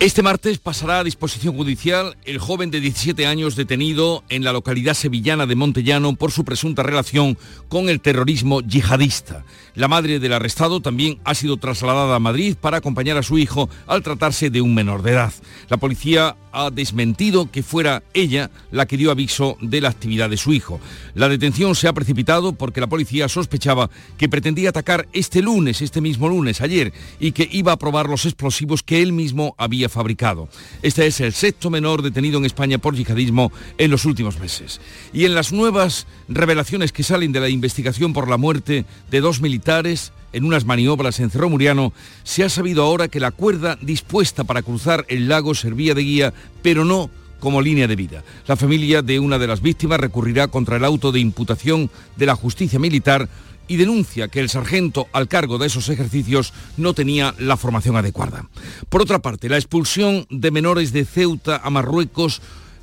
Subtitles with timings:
[0.00, 4.94] Este martes pasará a disposición judicial el joven de 17 años detenido en la localidad
[4.94, 7.36] sevillana de Montellano por su presunta relación
[7.68, 9.44] con el terrorismo yihadista.
[9.74, 13.68] La madre del arrestado también ha sido trasladada a Madrid para acompañar a su hijo
[13.88, 15.32] al tratarse de un menor de edad.
[15.68, 20.36] La policía ha desmentido que fuera ella la que dio aviso de la actividad de
[20.36, 20.80] su hijo.
[21.14, 26.00] La detención se ha precipitado porque la policía sospechaba que pretendía atacar este lunes, este
[26.00, 30.48] mismo lunes, ayer, y que iba a probar los explosivos que él mismo había fabricado.
[30.82, 34.80] Este es el sexto menor detenido en España por yihadismo en los últimos meses.
[35.12, 39.40] Y en las nuevas revelaciones que salen de la investigación por la muerte de dos
[39.40, 44.44] militares, en unas maniobras en Cerro Muriano, se ha sabido ahora que la cuerda dispuesta
[44.44, 48.24] para cruzar el lago servía de guía, pero no como línea de vida.
[48.46, 52.36] La familia de una de las víctimas recurrirá contra el auto de imputación de la
[52.36, 53.28] justicia militar
[53.68, 58.48] y denuncia que el sargento al cargo de esos ejercicios no tenía la formación adecuada.
[58.88, 62.40] Por otra parte, la expulsión de menores de Ceuta a Marruecos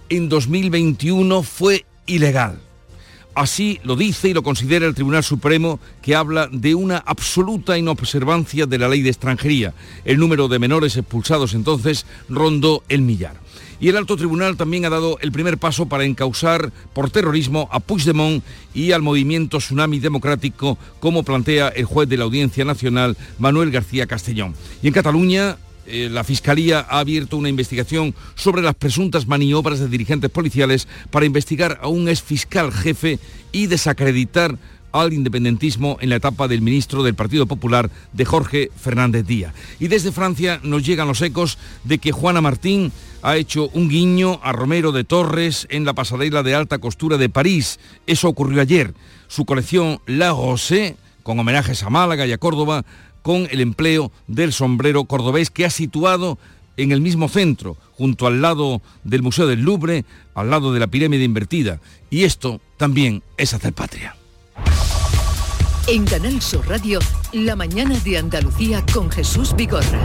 [0.10, 2.65] en 2021 fue ilegal.
[3.36, 8.66] Así lo dice y lo considera el Tribunal Supremo, que habla de una absoluta inobservancia
[8.66, 9.74] de la ley de extranjería.
[10.06, 13.36] El número de menores expulsados entonces rondó el millar.
[13.82, 17.82] Y el alto tribunal también ha dado el primer paso para encausar por terrorismo a
[17.82, 18.42] Puigdemont
[18.74, 24.08] y al movimiento Tsunami Democrático, como plantea el juez de la Audiencia Nacional, Manuel García
[24.08, 24.54] Castellón.
[24.82, 29.88] Y en Cataluña, eh, la Fiscalía ha abierto una investigación sobre las presuntas maniobras de
[29.88, 33.20] dirigentes policiales para investigar a un exfiscal jefe
[33.52, 34.58] y desacreditar
[34.92, 39.54] al independentismo en la etapa del ministro del Partido Popular de Jorge Fernández Díaz.
[39.80, 42.92] Y desde Francia nos llegan los ecos de que Juana Martín
[43.22, 47.28] ha hecho un guiño a Romero de Torres en la pasarela de alta costura de
[47.28, 47.80] París.
[48.08, 48.94] Eso ocurrió ayer.
[49.28, 52.86] Su colección La Rosé, con homenajes a Málaga y a Córdoba,
[53.26, 56.38] con el empleo del sombrero cordobés que ha situado
[56.78, 60.06] en el mismo centro, junto al lado del Museo del Louvre,
[60.36, 61.82] al lado de la pirámide invertida.
[62.12, 64.16] Y esto también es hacer patria.
[65.88, 67.00] En Canal Sur Radio,
[67.34, 70.04] la mañana de Andalucía con Jesús Vigorra.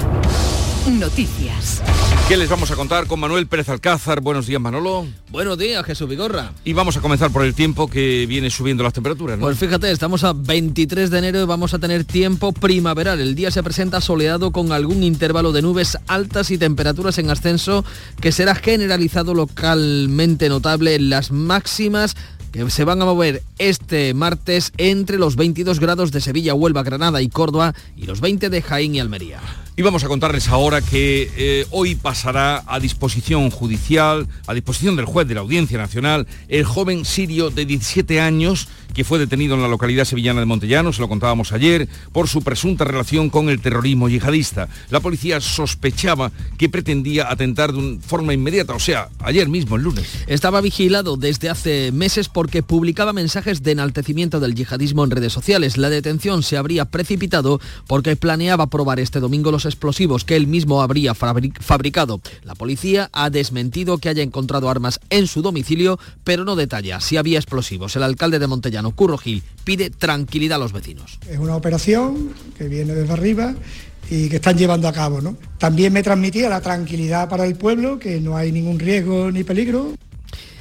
[0.88, 1.82] Noticias.
[2.26, 4.20] ¿Qué les vamos a contar con Manuel Pérez Alcázar?
[4.22, 5.06] Buenos días, Manolo.
[5.30, 6.52] Buenos días, Jesús Vigorra.
[6.64, 9.44] Y vamos a comenzar por el tiempo que viene subiendo las temperaturas, ¿no?
[9.44, 13.20] Pues fíjate, estamos a 23 de enero y vamos a tener tiempo primaveral.
[13.20, 17.84] El día se presenta soleado con algún intervalo de nubes altas y temperaturas en ascenso
[18.20, 22.16] que será generalizado localmente notable en las máximas
[22.52, 27.22] que se van a mover este martes entre los 22 grados de Sevilla, Huelva, Granada
[27.22, 29.40] y Córdoba y los 20 de Jaén y Almería.
[29.80, 35.06] Y vamos a contarles ahora que eh, hoy pasará a disposición judicial, a disposición del
[35.06, 39.62] juez de la Audiencia Nacional, el joven sirio de 17 años que fue detenido en
[39.62, 43.60] la localidad sevillana de Montellano, se lo contábamos ayer, por su presunta relación con el
[43.60, 44.68] terrorismo yihadista.
[44.90, 50.06] La policía sospechaba que pretendía atentar de forma inmediata, o sea, ayer mismo, el lunes.
[50.26, 55.76] Estaba vigilado desde hace meses porque publicaba mensajes de enaltecimiento del yihadismo en redes sociales.
[55.76, 60.82] La detención se habría precipitado porque planeaba probar este domingo los explosivos que él mismo
[60.82, 62.20] habría fabricado.
[62.44, 67.16] La policía ha desmentido que haya encontrado armas en su domicilio, pero no detalla si
[67.16, 67.96] había explosivos.
[67.96, 68.46] El alcalde de
[68.90, 71.18] Curro Gil pide tranquilidad a los vecinos.
[71.28, 73.54] Es una operación que viene desde arriba
[74.10, 75.20] y que están llevando a cabo.
[75.58, 79.94] También me transmitía la tranquilidad para el pueblo, que no hay ningún riesgo ni peligro.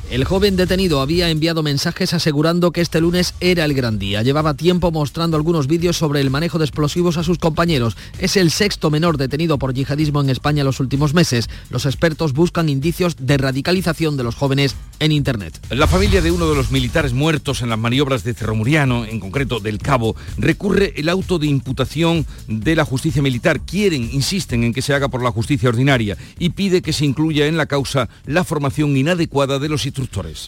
[0.10, 4.24] El joven detenido había enviado mensajes asegurando que este lunes era el gran día.
[4.24, 7.96] Llevaba tiempo mostrando algunos vídeos sobre el manejo de explosivos a sus compañeros.
[8.18, 11.48] Es el sexto menor detenido por yihadismo en España en los últimos meses.
[11.70, 15.60] Los expertos buscan indicios de radicalización de los jóvenes en Internet.
[15.70, 19.20] La familia de uno de los militares muertos en las maniobras de Cerro Muriano, en
[19.20, 23.62] concreto del Cabo, recurre el auto de imputación de la justicia militar.
[23.62, 27.46] Quieren, insisten en que se haga por la justicia ordinaria y pide que se incluya
[27.46, 29.86] en la causa la formación inadecuada de los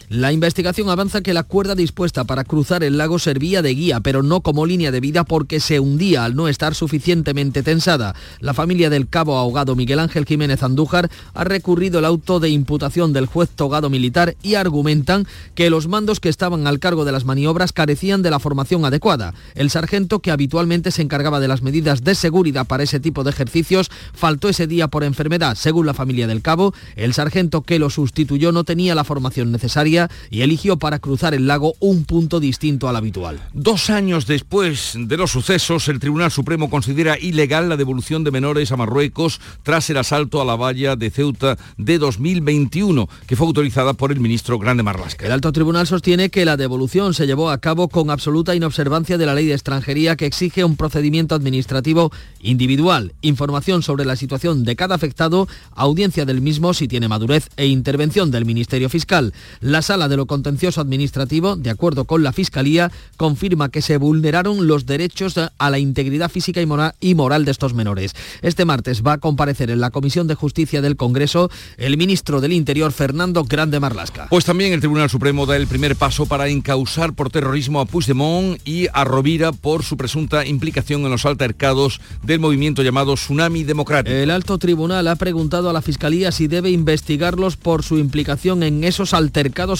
[0.08, 4.22] la investigación avanza que la cuerda dispuesta para cruzar el lago servía de guía, pero
[4.22, 8.14] no como línea de vida porque se hundía al no estar suficientemente tensada.
[8.40, 13.12] La familia del cabo ahogado Miguel Ángel Jiménez Andújar ha recurrido el auto de imputación
[13.12, 17.24] del juez togado militar y argumentan que los mandos que estaban al cargo de las
[17.24, 19.34] maniobras carecían de la formación adecuada.
[19.54, 23.30] El sargento, que habitualmente se encargaba de las medidas de seguridad para ese tipo de
[23.30, 25.56] ejercicios, faltó ese día por enfermedad.
[25.56, 30.10] Según la familia del cabo, el sargento que lo sustituyó no tenía la formación necesaria
[30.30, 33.40] y eligió para cruzar el lago un punto distinto al habitual.
[33.52, 38.72] Dos años después de los sucesos, el Tribunal Supremo considera ilegal la devolución de menores
[38.72, 43.94] a Marruecos tras el asalto a la valla de Ceuta de 2021, que fue autorizada
[43.94, 45.26] por el ministro Grande Marlasca.
[45.26, 49.26] El alto tribunal sostiene que la devolución se llevó a cabo con absoluta inobservancia de
[49.26, 54.76] la ley de extranjería que exige un procedimiento administrativo individual, información sobre la situación de
[54.76, 59.31] cada afectado, audiencia del mismo si tiene madurez e intervención del Ministerio Fiscal.
[59.60, 64.66] La sala de lo contencioso administrativo, de acuerdo con la Fiscalía, confirma que se vulneraron
[64.66, 66.60] los derechos a la integridad física
[67.00, 68.14] y moral de estos menores.
[68.42, 72.52] Este martes va a comparecer en la Comisión de Justicia del Congreso el ministro del
[72.52, 74.26] Interior, Fernando Grande Marlasca.
[74.30, 78.58] Pues también el Tribunal Supremo da el primer paso para encausar por terrorismo a Puigdemont
[78.66, 84.14] y a Rovira por su presunta implicación en los altercados del movimiento llamado Tsunami Democrático.
[84.14, 88.84] El alto tribunal ha preguntado a la Fiscalía si debe investigarlos por su implicación en
[88.84, 89.21] esos altercados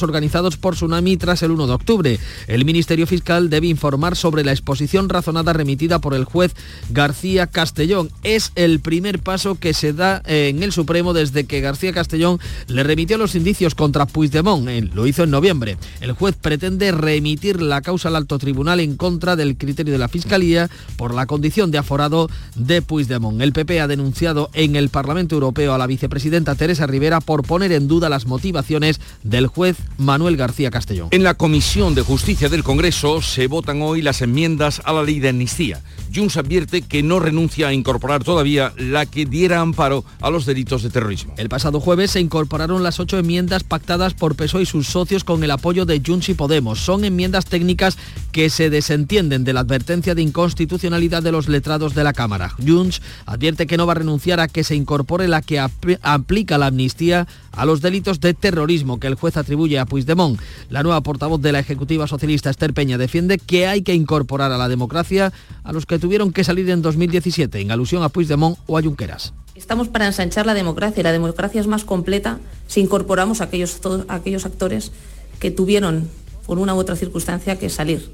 [0.02, 2.18] organizados por Tsunami tras el 1 de octubre.
[2.46, 6.54] El Ministerio Fiscal debe informar sobre la exposición razonada remitida por el juez
[6.90, 8.10] García Castellón.
[8.22, 12.82] Es el primer paso que se da en el Supremo desde que García Castellón le
[12.82, 14.68] remitió los indicios contra Puigdemont.
[14.94, 15.76] lo hizo en noviembre.
[16.00, 20.08] El juez pretende remitir la causa al alto tribunal en contra del criterio de la
[20.08, 23.40] Fiscalía por la condición de aforado de Puigdemont.
[23.40, 27.72] El PP ha denunciado en el Parlamento Europeo a la vicepresidenta Teresa Rivera por poner
[27.72, 29.00] en duda las motivaciones
[29.32, 31.08] del juez Manuel García Castellón.
[31.10, 35.20] En la Comisión de Justicia del Congreso se votan hoy las enmiendas a la ley
[35.20, 35.80] de amnistía.
[36.14, 40.82] Junts advierte que no renuncia a incorporar todavía la que diera amparo a los delitos
[40.82, 41.32] de terrorismo.
[41.38, 45.42] El pasado jueves se incorporaron las ocho enmiendas pactadas por PSOE y sus socios con
[45.42, 46.80] el apoyo de Junts y Podemos.
[46.80, 47.96] Son enmiendas técnicas
[48.32, 52.52] que se desentienden de la advertencia de inconstitucionalidad de los letrados de la Cámara.
[52.64, 56.66] Junts advierte que no va a renunciar a que se incorpore la que aplica la
[56.66, 60.40] amnistía a los delitos de terrorismo que el juez atribuye a Puigdemont.
[60.70, 64.58] La nueva portavoz de la Ejecutiva Socialista, Esther Peña, defiende que hay que incorporar a
[64.58, 65.32] la democracia
[65.62, 69.32] a los que tuvieron que salir en 2017, en alusión a Puigdemont o a Junqueras.
[69.54, 73.80] Estamos para ensanchar la democracia y la democracia es más completa si incorporamos a aquellos,
[74.08, 74.92] a aquellos actores
[75.38, 76.08] que tuvieron
[76.46, 78.10] por una u otra circunstancia que salir.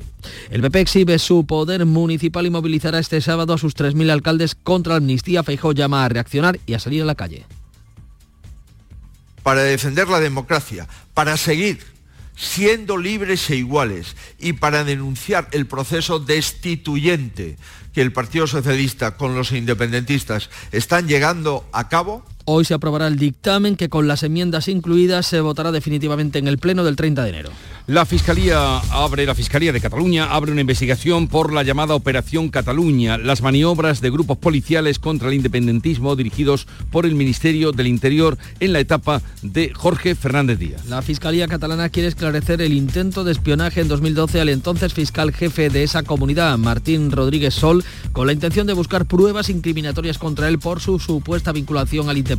[0.51, 4.95] El PP exhibe su poder municipal y movilizará este sábado a sus 3.000 alcaldes contra
[4.95, 5.43] la amnistía.
[5.43, 7.47] Feijó llama a reaccionar y a salir a la calle.
[9.43, 11.99] Para defender la democracia, para seguir
[12.39, 17.57] siendo libres e iguales y para denunciar el proceso destituyente
[17.93, 23.19] que el Partido Socialista con los independentistas están llegando a cabo, Hoy se aprobará el
[23.19, 27.29] dictamen que con las enmiendas incluidas se votará definitivamente en el Pleno del 30 de
[27.29, 27.51] enero.
[27.89, 33.19] La Fiscalía abre, la Fiscalía de Cataluña abre una investigación por la llamada Operación Cataluña,
[33.19, 38.73] las maniobras de grupos policiales contra el independentismo dirigidos por el Ministerio del Interior en
[38.73, 40.87] la etapa de Jorge Fernández Díaz.
[40.87, 45.69] La Fiscalía catalana quiere esclarecer el intento de espionaje en 2012 al entonces fiscal jefe
[45.69, 50.59] de esa comunidad, Martín Rodríguez Sol, con la intención de buscar pruebas incriminatorias contra él
[50.59, 52.38] por su supuesta vinculación al independentismo.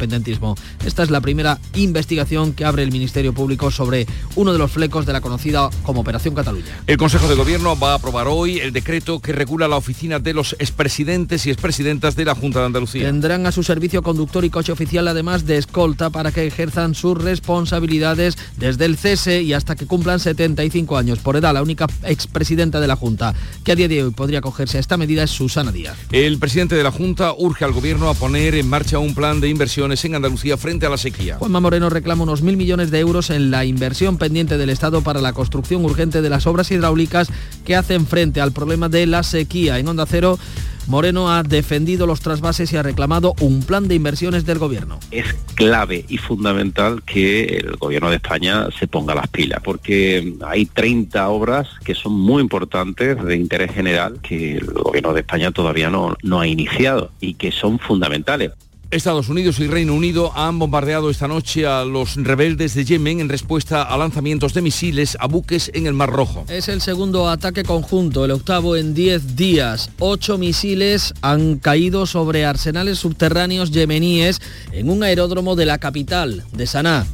[0.86, 5.06] Esta es la primera investigación que abre el Ministerio Público sobre uno de los flecos
[5.06, 6.84] de la conocida como Operación Cataluña.
[6.88, 10.34] El Consejo de Gobierno va a aprobar hoy el decreto que regula la oficina de
[10.34, 13.04] los expresidentes y expresidentas de la Junta de Andalucía.
[13.04, 17.18] Tendrán a su servicio conductor y coche oficial, además de escolta, para que ejerzan sus
[17.18, 21.19] responsabilidades desde el cese y hasta que cumplan 75 años.
[21.19, 24.78] Por edad, la única expresidenta de la Junta que a día de hoy podría acogerse
[24.78, 25.98] a esta medida es Susana Díaz.
[26.12, 29.50] El presidente de la Junta urge al Gobierno a poner en marcha un plan de
[29.91, 31.38] en Andalucía frente a la sequía.
[31.38, 35.22] Juanma Moreno reclama unos mil millones de euros en la inversión pendiente del Estado para
[35.22, 37.31] la la construcción urgente de las obras hidráulicas
[37.63, 39.77] que hacen frente al problema de la sequía.
[39.77, 40.39] En Onda Cero,
[40.88, 44.98] Moreno ha defendido los trasvases y ha reclamado un plan de inversiones del gobierno.
[45.12, 50.65] Es clave y fundamental que el gobierno de España se ponga las pilas, porque hay
[50.65, 55.91] 30 obras que son muy importantes de interés general que el gobierno de España todavía
[55.91, 58.53] no, no ha iniciado y que son fundamentales.
[58.91, 63.29] Estados Unidos y Reino Unido han bombardeado esta noche a los rebeldes de Yemen en
[63.29, 66.43] respuesta a lanzamientos de misiles a buques en el Mar Rojo.
[66.50, 69.91] Es el segundo ataque conjunto, el octavo en 10 días.
[70.00, 74.41] Ocho misiles han caído sobre arsenales subterráneos yemeníes
[74.72, 77.05] en un aeródromo de la capital, de Sanaa.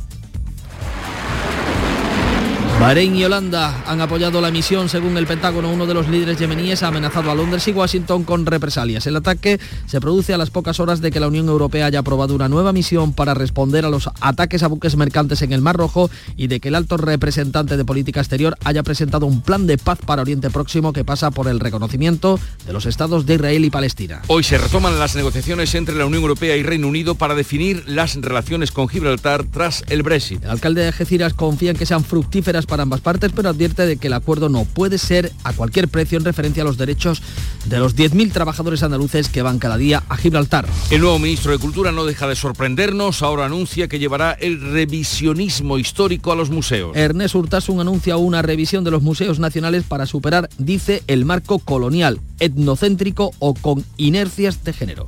[2.86, 4.90] Bahrein y Holanda han apoyado la misión.
[4.90, 8.46] Según el Pentágono, uno de los líderes yemeníes ha amenazado a Londres y Washington con
[8.46, 9.08] represalias.
[9.08, 12.36] El ataque se produce a las pocas horas de que la Unión Europea haya aprobado
[12.36, 16.12] una nueva misión para responder a los ataques a buques mercantes en el Mar Rojo
[16.38, 19.98] y de que el alto representante de política exterior haya presentado un plan de paz
[20.06, 24.22] para Oriente Próximo que pasa por el reconocimiento de los estados de Israel y Palestina.
[24.28, 28.14] Hoy se retoman las negociaciones entre la Unión Europea y Reino Unido para definir las
[28.14, 30.44] relaciones con Gibraltar tras el Brexit.
[30.44, 33.98] El alcalde de Algeciras confía en que sean fructíferas para ambas partes, pero advierte de
[33.98, 37.22] que el acuerdo no puede ser a cualquier precio en referencia a los derechos
[37.66, 40.68] de los 10.000 trabajadores andaluces que van cada día a Gibraltar.
[40.90, 45.78] El nuevo ministro de Cultura no deja de sorprendernos, ahora anuncia que llevará el revisionismo
[45.78, 46.96] histórico a los museos.
[46.96, 52.20] Ernest Urtasun anuncia una revisión de los museos nacionales para superar, dice, el marco colonial,
[52.40, 55.08] etnocéntrico o con inercias de género.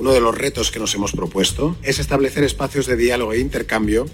[0.00, 4.06] Uno de los retos que nos hemos propuesto es establecer espacios de diálogo e intercambio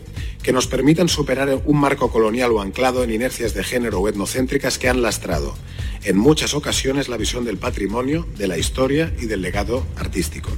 [0.42, 4.78] que nos permitan superar un marco colonial o anclado en inercias de género o etnocéntricas
[4.78, 5.54] que han lastrado
[6.02, 10.50] en muchas ocasiones la visión del patrimonio, de la historia y del legado artístico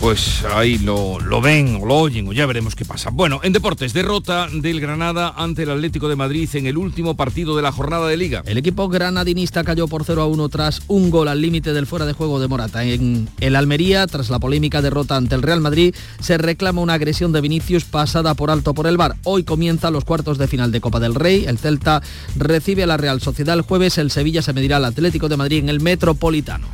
[0.00, 3.10] pues ahí lo, lo, ven o lo oyen o ya veremos qué pasa.
[3.10, 7.56] Bueno, en deportes, derrota del Granada ante el Atlético de Madrid en el último partido
[7.56, 8.42] de la jornada de liga.
[8.46, 12.06] El equipo granadinista cayó por 0 a 1 tras un gol al límite del fuera
[12.06, 12.84] de juego de Morata.
[12.84, 17.32] En el Almería, tras la polémica derrota ante el Real Madrid, se reclama una agresión
[17.32, 19.16] de Vinicius pasada por alto por el bar.
[19.24, 21.44] Hoy comienzan los cuartos de final de Copa del Rey.
[21.46, 22.02] El Celta
[22.36, 23.98] recibe a la Real Sociedad el jueves.
[23.98, 26.66] El Sevilla se medirá al Atlético de Madrid en el Metropolitano.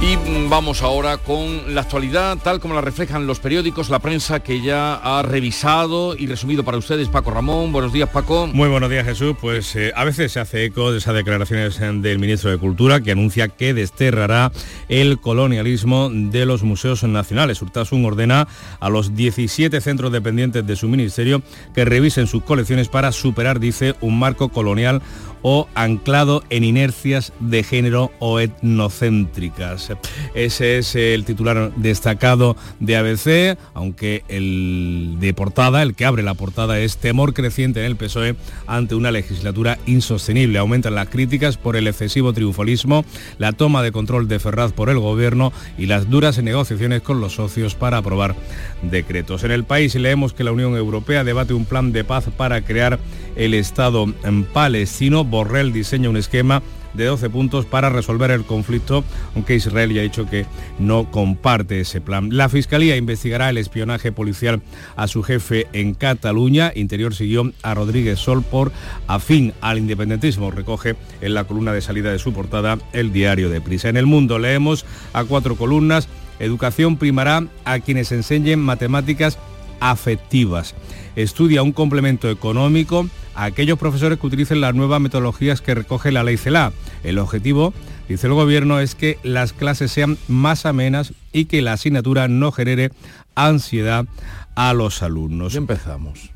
[0.00, 0.16] Y
[0.48, 4.94] vamos ahora con la actualidad, tal como la reflejan los periódicos, la prensa que ya
[4.94, 7.72] ha revisado y resumido para ustedes Paco Ramón.
[7.72, 8.46] Buenos días, Paco.
[8.46, 9.34] Muy buenos días, Jesús.
[9.40, 13.12] Pues eh, a veces se hace eco de esas declaraciones del ministro de Cultura que
[13.12, 14.52] anuncia que desterrará
[14.88, 17.62] el colonialismo de los museos nacionales.
[17.62, 18.46] Urtasun ordena
[18.80, 21.42] a los 17 centros dependientes de su ministerio
[21.74, 25.02] que revisen sus colecciones para superar, dice, un marco colonial
[25.46, 29.92] o anclado en inercias de género o etnocéntricas.
[30.34, 36.32] Ese es el titular destacado de ABC, aunque el de portada, el que abre la
[36.32, 38.36] portada es temor creciente en el PSOE
[38.66, 40.58] ante una legislatura insostenible.
[40.58, 43.04] Aumentan las críticas por el excesivo triunfalismo,
[43.36, 47.34] la toma de control de Ferraz por el gobierno y las duras negociaciones con los
[47.34, 48.34] socios para aprobar
[48.80, 49.44] decretos.
[49.44, 52.98] En el país leemos que la Unión Europea debate un plan de paz para crear
[53.36, 54.06] el Estado
[54.52, 56.62] palestino Borrell diseña un esquema
[56.94, 60.46] de 12 puntos para resolver el conflicto, aunque Israel ya ha dicho que
[60.78, 62.28] no comparte ese plan.
[62.32, 64.62] La Fiscalía investigará el espionaje policial
[64.96, 66.72] a su jefe en Cataluña.
[66.74, 68.72] Interior siguió a Rodríguez Sol por
[69.06, 70.50] afín al independentismo.
[70.50, 73.88] Recoge en la columna de salida de su portada el diario de Prisa.
[73.88, 76.08] En el mundo leemos a cuatro columnas.
[76.38, 79.38] Educación primará a quienes enseñen matemáticas
[79.80, 80.74] afectivas.
[81.16, 86.24] Estudia un complemento económico a aquellos profesores que utilicen las nuevas metodologías que recoge la
[86.24, 86.72] ley CELA.
[87.02, 87.72] El objetivo,
[88.08, 92.52] dice el gobierno, es que las clases sean más amenas y que la asignatura no
[92.52, 92.90] genere
[93.34, 94.06] ansiedad
[94.54, 95.52] a los alumnos.
[95.52, 96.30] Ya empezamos.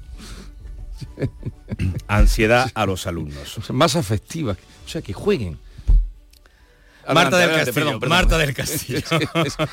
[2.09, 3.59] ansiedad a los alumnos.
[3.71, 4.57] más afectiva,
[4.87, 5.59] o sea, que jueguen.
[7.15, 8.01] Marta del Castillo.
[8.01, 9.01] Marta del Castillo.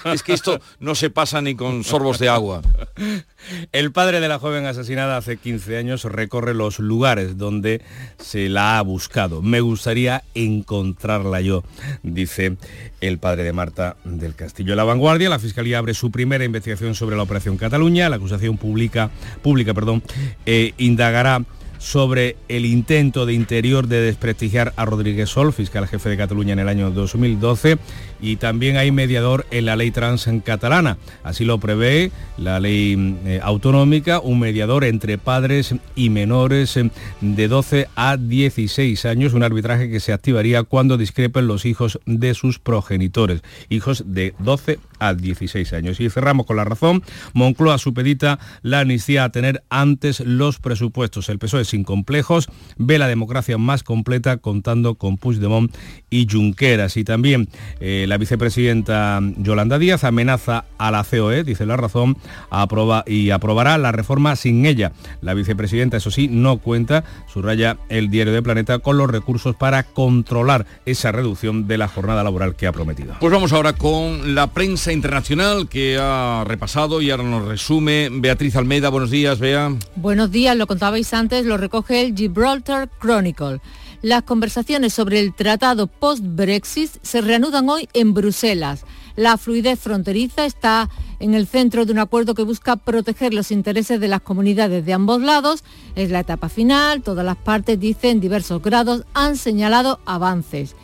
[0.05, 2.61] Es, que esto no se pasa ni con sorbos de agua.
[3.71, 7.81] El padre de la joven asesinada hace 15 años recorre los lugares donde
[8.17, 9.43] se la ha buscado.
[9.43, 11.63] Me gustaría encontrarla yo,
[12.01, 12.57] dice
[13.01, 14.75] el padre de Marta del Castillo.
[14.75, 18.09] La vanguardia, la Fiscalía abre su primera investigación sobre la Operación Cataluña.
[18.09, 19.11] La acusación pública,
[19.43, 20.01] pública perdón,
[20.47, 21.43] eh, indagará
[21.77, 26.59] sobre el intento de interior de desprestigiar a Rodríguez Sol, fiscal jefe de Cataluña en
[26.59, 27.77] el año 2012,
[28.21, 30.97] y también hay mediador en la ley trans en catalana.
[31.23, 36.89] Así lo prevé la ley eh, autonómica, un mediador entre padres y menores eh,
[37.21, 42.33] de 12 a 16 años, un arbitraje que se activaría cuando discrepen los hijos de
[42.33, 45.99] sus progenitores, hijos de 12 a 16 años.
[45.99, 47.03] Y cerramos con la razón.
[47.33, 51.29] Moncloa supedita la amnistía a tener antes los presupuestos.
[51.29, 52.47] El PSOE sin complejos
[52.77, 55.75] ve la democracia más completa contando con Puigdemont
[56.09, 56.97] y Junqueras.
[56.97, 57.49] Y también
[57.79, 62.17] eh, la vicepresidenta Yolanda Díaz amenaza a la COE, dice la razón,
[62.49, 64.91] aproba y aprobará la reforma sin ella.
[65.21, 69.83] La vicepresidenta, eso sí, no cuenta, subraya el diario de Planeta, con los recursos para
[69.83, 73.15] controlar esa reducción de la jornada laboral que ha prometido.
[73.19, 78.55] Pues vamos ahora con la prensa internacional que ha repasado y ahora nos resume Beatriz
[78.55, 78.89] Almeida.
[78.89, 79.75] Buenos días, Bea.
[79.95, 83.59] Buenos días, lo contabais antes, lo recoge el Gibraltar Chronicle.
[84.01, 88.85] Las conversaciones sobre el tratado post-Brexit se reanudan hoy en Bruselas.
[89.15, 90.89] La fluidez fronteriza está
[91.19, 94.93] en el centro de un acuerdo que busca proteger los intereses de las comunidades de
[94.93, 95.63] ambos lados.
[95.95, 100.75] Es la etapa final, todas las partes dicen en diversos grados han señalado avances.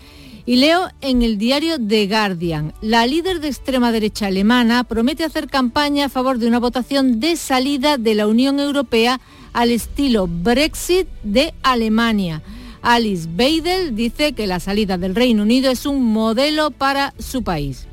[0.45, 5.47] Y leo en el diario The Guardian, la líder de extrema derecha alemana promete hacer
[5.47, 9.21] campaña a favor de una votación de salida de la Unión Europea
[9.53, 12.41] al estilo Brexit de Alemania.
[12.81, 17.85] Alice Weidel dice que la salida del Reino Unido es un modelo para su país.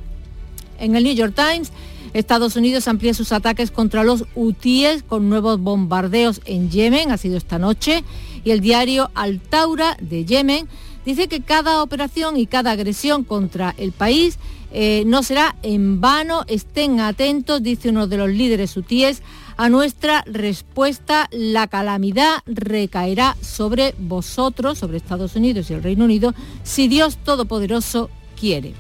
[0.79, 1.71] En el New York Times,
[2.15, 7.37] Estados Unidos amplía sus ataques contra los hutíes con nuevos bombardeos en Yemen, ha sido
[7.37, 8.03] esta noche,
[8.45, 10.67] y el diario Al Taura de Yemen
[11.05, 14.39] dice que cada operación y cada agresión contra el país
[14.73, 19.23] eh, no será en vano, estén atentos, dice uno de los líderes hutíes,
[19.57, 26.33] a nuestra respuesta, la calamidad recaerá sobre vosotros, sobre Estados Unidos y el Reino Unido,
[26.63, 28.75] si Dios Todopoderoso quiere.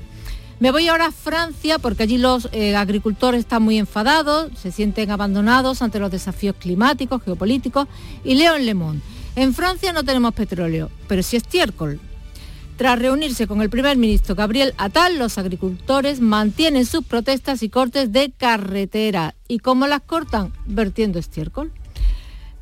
[0.61, 5.11] Me voy ahora a Francia porque allí los eh, agricultores están muy enfadados, se sienten
[5.11, 7.89] abandonados ante los desafíos climáticos, geopolíticos
[8.25, 9.01] y leo en Le Monde.
[9.37, 12.01] En Francia no tenemos petróleo, pero sí estiércol.
[12.79, 18.13] Tras reunirse con el primer ministro Gabriel Attal, los agricultores mantienen sus protestas y cortes
[18.13, 19.35] de carretera.
[19.49, 20.53] ¿Y cómo las cortan?
[20.65, 21.73] Vertiendo estiércol.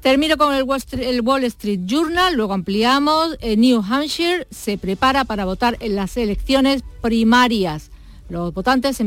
[0.01, 3.37] Termino con el Wall, Street, Journal, luego ampliamos.
[3.43, 7.91] Eh, New Hampshire se prepara para votar en las elecciones primarias.
[8.31, 8.99] Los votantes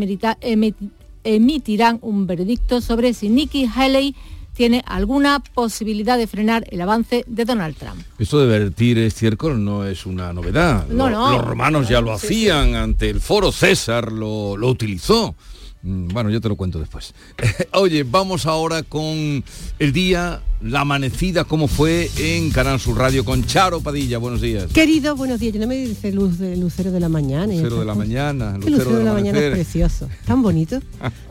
[1.23, 4.15] emitirán un veredicto sobre si Nikki Haley
[4.59, 8.01] tiene alguna posibilidad de frenar el avance de Donald Trump.
[8.19, 10.85] Esto de vertir estiércol no es una novedad.
[10.89, 11.31] No, no.
[11.31, 15.33] Los romanos ya lo hacían, ante el foro César lo, lo utilizó.
[15.81, 17.13] Mm, bueno, yo te lo cuento después.
[17.73, 19.43] Oye, vamos ahora con
[19.79, 24.17] el día, la amanecida, cómo fue en Canal Sur Radio con Charo Padilla.
[24.17, 24.65] Buenos días.
[24.73, 25.53] Querido, buenos días.
[25.53, 27.45] Yo no me dice luz de lucero de la mañana.
[27.53, 28.57] Lucero de la mañana.
[28.57, 30.09] Lucero, de la mañana es precioso.
[30.25, 30.79] Tan bonito.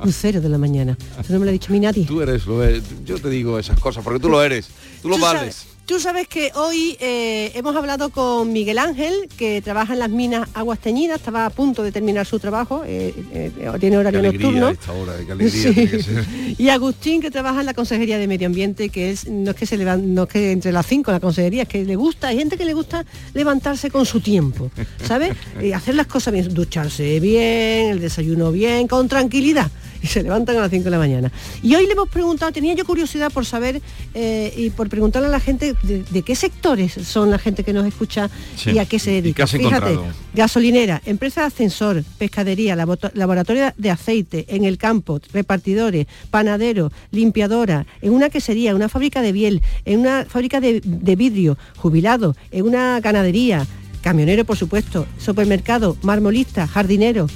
[0.03, 0.97] lucero de la mañana.
[1.21, 2.07] Eso no me lo ha dicho mi nadie.
[2.07, 2.65] Tú eres, lo
[3.05, 4.69] Yo te digo esas cosas porque tú lo eres.
[5.03, 5.67] Tú lo vales.
[5.89, 10.47] Tú sabes que hoy eh, hemos hablado con Miguel Ángel, que trabaja en las minas
[10.53, 14.75] Aguas Teñidas, estaba a punto de terminar su trabajo, eh, eh, tiene horario nocturno.
[16.59, 19.65] y Agustín, que trabaja en la Consejería de Medio Ambiente, que es no es que
[19.65, 22.37] se levanta, no es que entre las cinco la consejería, es que le gusta, hay
[22.37, 24.71] gente que le gusta levantarse con su tiempo,
[25.07, 25.33] ¿sabes?
[25.59, 29.71] y hacer las cosas bien, ducharse bien, el desayuno bien, con tranquilidad
[30.03, 31.33] y se levantan a las 5 de la mañana.
[31.63, 33.81] Y hoy le hemos preguntado, tenía yo curiosidad por saber
[34.15, 38.31] y por preguntarle a la gente de, qué sectores son la gente que nos escucha
[38.67, 39.47] y a qué se dedica.
[39.47, 39.99] Fíjate,
[40.35, 48.13] gasolinera, empresa de ascensor, pescadería, laboratorio de aceite, en el campo, repartidores, panadero, limpiadora, en
[48.13, 50.81] una quesería, una fábrica de biel, en una fábrica de,
[51.17, 53.67] vidrio, jubilado, en una ganadería,
[54.03, 57.29] camionero por supuesto, supermercado, marmolista, jardinero.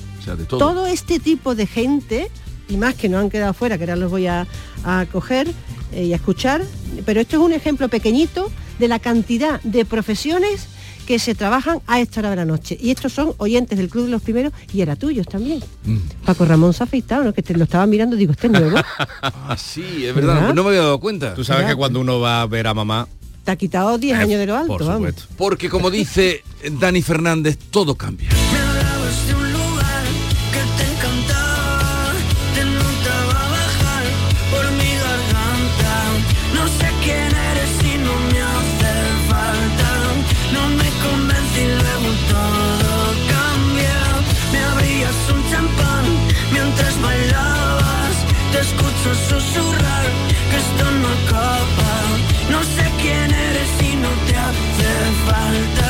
[0.49, 0.87] todo.
[0.87, 2.31] este tipo de gente
[2.69, 4.47] y más que no han quedado fuera, que ahora los voy a,
[4.85, 5.49] a coger,
[5.93, 6.63] eh, y a escuchar,
[7.05, 10.69] pero esto es un ejemplo pequeñito de la cantidad de profesiones
[11.07, 12.79] que se trabajan a esta hora de la noche.
[12.81, 15.61] Y estos son oyentes del Club de los Primeros y era tuyos también.
[15.85, 15.97] Mm.
[16.25, 17.35] Paco Ramón se ha afeitado, ¿no?
[17.35, 18.77] que te lo estaba mirando, digo, este nuevo.
[19.23, 21.35] ah, sí, es verdad, no me había dado cuenta.
[21.35, 23.07] Tú sabes que cuando uno va a ver a mamá...
[23.45, 25.25] Te ha quitado 10 años de lo alto, Por supuesto.
[25.37, 28.29] Porque como dice Dani Fernández, todo cambia.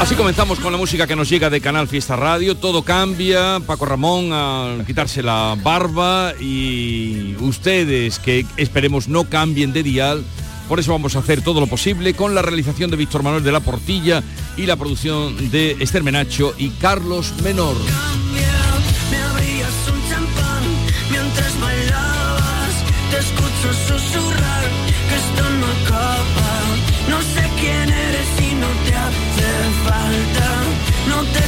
[0.02, 2.56] Así comenzamos con la música que nos llega de Canal Fiesta Radio.
[2.56, 3.60] Todo cambia.
[3.64, 10.24] Paco Ramón al quitarse la barba y ustedes que esperemos no cambien de dial.
[10.68, 13.52] Por eso vamos a hacer todo lo posible con la realización de Víctor Manuel de
[13.52, 14.24] la Portilla
[14.56, 17.76] y la producción de Esther Menacho y Carlos Menor.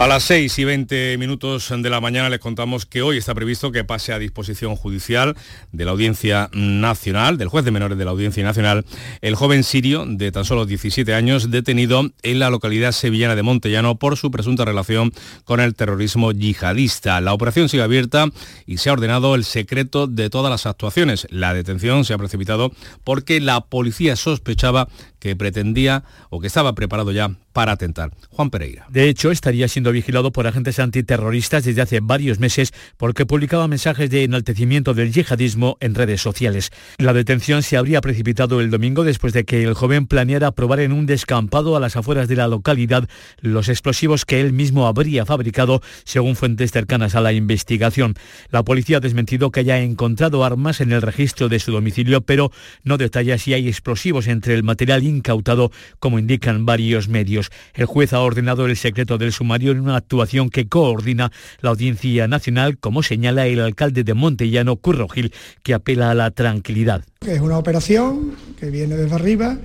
[0.00, 3.72] A las 6 y 20 minutos de la mañana les contamos que hoy está previsto
[3.72, 5.34] que pase a disposición judicial
[5.72, 8.84] de la Audiencia Nacional, del juez de menores de la Audiencia Nacional,
[9.22, 13.96] el joven sirio de tan solo 17 años detenido en la localidad sevillana de Montellano
[13.96, 17.20] por su presunta relación con el terrorismo yihadista.
[17.20, 18.26] La operación sigue abierta
[18.66, 21.26] y se ha ordenado el secreto de todas las actuaciones.
[21.30, 22.70] La detención se ha precipitado
[23.02, 24.86] porque la policía sospechaba
[25.18, 28.12] que pretendía o que estaba preparado ya para atentar.
[28.30, 28.86] Juan Pereira.
[28.88, 34.10] De hecho, estaría siendo vigilado por agentes antiterroristas desde hace varios meses porque publicaba mensajes
[34.10, 36.70] de enaltecimiento del yihadismo en redes sociales.
[36.98, 40.92] La detención se habría precipitado el domingo después de que el joven planeara probar en
[40.92, 43.08] un descampado a las afueras de la localidad
[43.40, 48.14] los explosivos que él mismo habría fabricado, según fuentes cercanas a la investigación.
[48.50, 52.52] La policía ha desmentido que haya encontrado armas en el registro de su domicilio, pero
[52.84, 57.50] no detalla si hay explosivos entre el material incautado, como indican varios medios.
[57.74, 62.28] El juez ha ordenado el secreto del sumario en una actuación que coordina la Audiencia
[62.28, 67.04] Nacional, como señala el alcalde de Montellano, Curro Gil, que apela a la tranquilidad.
[67.26, 69.58] Es una operación que viene desde arriba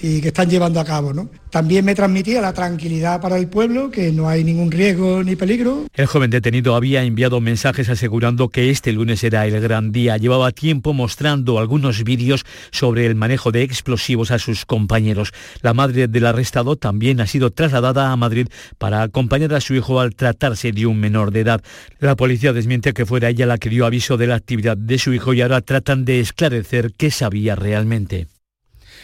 [0.00, 1.12] y que están llevando a cabo.
[1.12, 1.28] ¿no?
[1.50, 5.86] También me transmitía la tranquilidad para el pueblo, que no hay ningún riesgo ni peligro.
[5.94, 10.16] El joven detenido había enviado mensajes asegurando que este lunes era el gran día.
[10.16, 15.32] Llevaba tiempo mostrando algunos vídeos sobre el manejo de explosivos a sus compañeros.
[15.62, 20.00] La madre del arrestado también ha sido trasladada a Madrid para acompañar a su hijo
[20.00, 21.62] al tratarse de un menor de edad.
[21.98, 25.14] La policía desmiente que fuera ella la que dio aviso de la actividad de su
[25.14, 28.28] hijo y ahora tratan de esclarecer qué sabía realmente.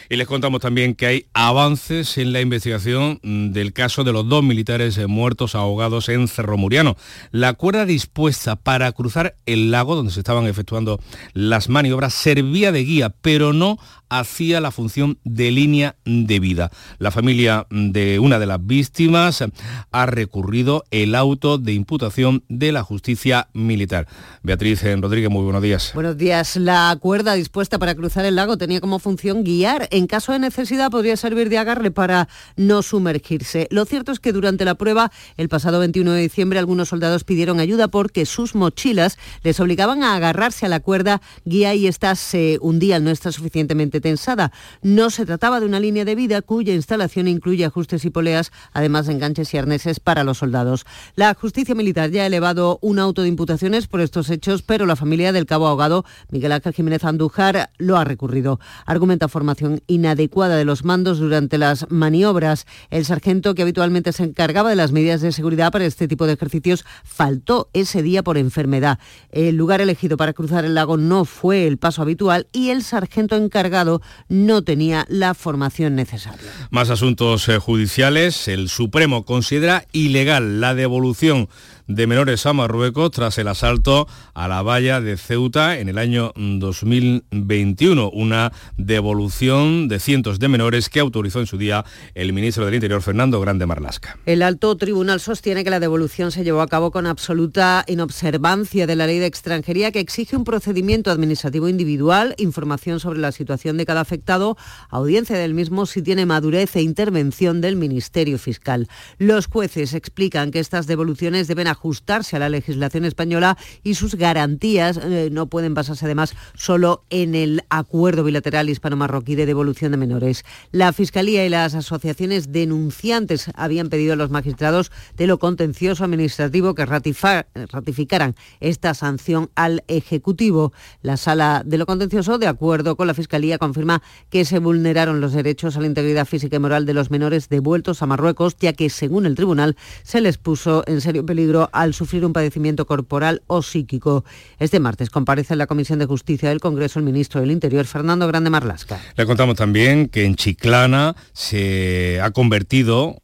[0.09, 4.27] Y les contamos también que hay avances en la investigación mm, del caso de los
[4.27, 6.95] dos militares eh, muertos ahogados en Cerro Muriano.
[7.31, 10.99] La cuerda dispuesta para cruzar el lago donde se estaban efectuando
[11.33, 16.71] las maniobras servía de guía, pero no hacía la función de línea de vida.
[16.99, 19.43] La familia de una de las víctimas
[19.91, 24.07] ha recurrido el auto de imputación de la justicia militar.
[24.43, 25.91] Beatriz Rodríguez, muy buenos días.
[25.93, 26.55] Buenos días.
[26.55, 29.87] La cuerda dispuesta para cruzar el lago tenía como función guiar.
[29.91, 33.67] En caso de necesidad podría servir de agarre para no sumergirse.
[33.71, 37.59] Lo cierto es que durante la prueba, el pasado 21 de diciembre, algunos soldados pidieron
[37.59, 42.57] ayuda porque sus mochilas les obligaban a agarrarse a la cuerda guía y esta se
[42.61, 44.51] hundía al no estar suficientemente tensada.
[44.81, 49.07] No se trataba de una línea de vida cuya instalación incluye ajustes y poleas, además
[49.07, 50.85] de enganches y arneses para los soldados.
[51.15, 54.95] La justicia militar ya ha elevado un auto de imputaciones por estos hechos, pero la
[54.95, 58.59] familia del cabo ahogado, Miguel Ángel Jiménez Andújar, lo ha recurrido.
[58.85, 62.65] Argumenta formación inadecuada de los mandos durante las maniobras.
[62.89, 66.33] El sargento que habitualmente se encargaba de las medidas de seguridad para este tipo de
[66.33, 68.99] ejercicios faltó ese día por enfermedad.
[69.31, 73.35] El lugar elegido para cruzar el lago no fue el paso habitual y el sargento
[73.35, 73.84] encargado
[74.27, 76.51] no tenía la formación necesaria.
[76.69, 78.47] Más asuntos eh, judiciales.
[78.47, 81.49] El Supremo considera ilegal la devolución
[81.87, 86.31] de menores a Marruecos tras el asalto a la valla de Ceuta en el año
[86.35, 88.09] 2021.
[88.11, 93.01] Una devolución de cientos de menores que autorizó en su día el ministro del Interior,
[93.01, 94.17] Fernando Grande Marlasca.
[94.25, 98.95] El alto tribunal sostiene que la devolución se llevó a cabo con absoluta inobservancia de
[98.95, 103.85] la ley de extranjería que exige un procedimiento administrativo individual, información sobre la situación de
[103.85, 104.57] cada afectado,
[104.89, 108.87] audiencia del mismo si tiene madurez e intervención del Ministerio Fiscal.
[109.17, 114.97] Los jueces explican que estas devoluciones deben ajustarse a la legislación española y sus garantías
[114.97, 120.43] eh, no pueden basarse además solo en el acuerdo bilateral hispano-marroquí de devolución de menores.
[120.71, 126.73] La Fiscalía y las asociaciones denunciantes habían pedido a los magistrados de lo contencioso administrativo
[126.73, 130.71] que ratificaran esta sanción al Ejecutivo.
[131.01, 135.33] La Sala de lo contencioso, de acuerdo con la Fiscalía, confirma que se vulneraron los
[135.33, 138.89] derechos a la integridad física y moral de los menores devueltos a Marruecos, ya que,
[138.89, 143.61] según el tribunal, se les puso en serio peligro al sufrir un padecimiento corporal o
[143.61, 144.25] psíquico.
[144.59, 148.27] Este martes comparece en la Comisión de Justicia del Congreso el ministro del Interior, Fernando
[148.27, 148.99] Grande Marlasca.
[149.15, 153.17] Le contamos también que en Chiclana se ha convertido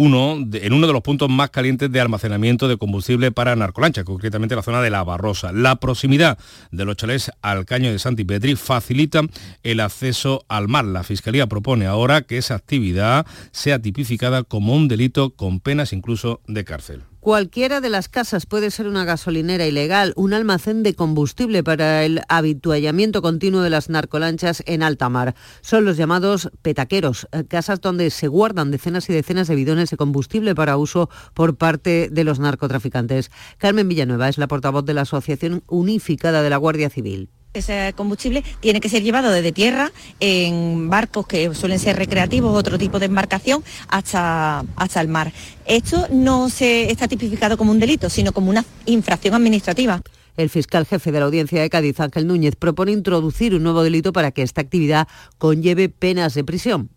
[0.00, 4.56] uno en uno de los puntos más calientes de almacenamiento de combustible para narcolancha, concretamente
[4.56, 5.52] la zona de La Barrosa.
[5.52, 6.38] La proximidad
[6.70, 9.20] de los chalés al caño de Santipetri facilita
[9.62, 10.86] el acceso al mar.
[10.86, 16.40] La Fiscalía propone ahora que esa actividad sea tipificada como un delito con penas incluso
[16.46, 17.02] de cárcel.
[17.20, 22.22] Cualquiera de las casas puede ser una gasolinera ilegal, un almacén de combustible para el
[22.30, 25.34] habituallamiento continuo de las narcolanchas en alta mar.
[25.60, 29.98] Son los llamados petaqueros, eh, casas donde se guardan decenas y decenas de bidones de
[29.98, 33.30] combustible para uso por parte de los narcotraficantes.
[33.58, 37.28] Carmen Villanueva es la portavoz de la Asociación Unificada de la Guardia Civil.
[37.52, 42.78] Ese combustible tiene que ser llevado desde tierra en barcos que suelen ser recreativos, otro
[42.78, 45.32] tipo de embarcación, hasta, hasta el mar.
[45.66, 50.00] Esto no se está tipificado como un delito, sino como una infracción administrativa.
[50.36, 54.12] El fiscal jefe de la Audiencia de Cádiz, Ángel Núñez, propone introducir un nuevo delito
[54.12, 55.08] para que esta actividad
[55.38, 56.90] conlleve penas de prisión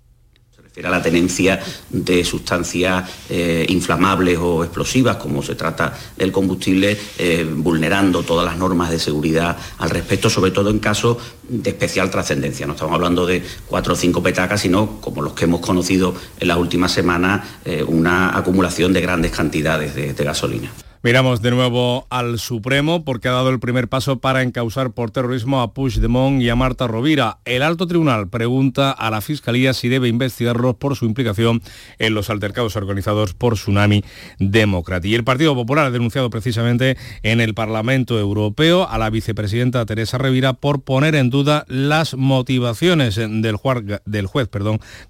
[0.82, 1.60] a la tenencia
[1.92, 8.58] de sustancias eh, inflamables o explosivas, como se trata del combustible, eh, vulnerando todas las
[8.58, 12.66] normas de seguridad al respecto, sobre todo en casos de especial trascendencia.
[12.66, 16.48] No estamos hablando de cuatro o cinco petacas, sino, como los que hemos conocido en
[16.48, 20.72] las últimas semanas, eh, una acumulación de grandes cantidades de gasolina.
[21.06, 25.62] Miramos de nuevo al Supremo porque ha dado el primer paso para encausar por terrorismo
[25.62, 27.40] a Puigdemont y a Marta Rovira.
[27.44, 31.62] El alto tribunal pregunta a la Fiscalía si debe investigarlos por su implicación
[32.00, 34.02] en los altercados organizados por Tsunami
[34.40, 35.04] Democrat.
[35.04, 40.18] Y el Partido Popular ha denunciado precisamente en el Parlamento Europeo a la vicepresidenta Teresa
[40.18, 44.50] Revira por poner en duda las motivaciones del juez,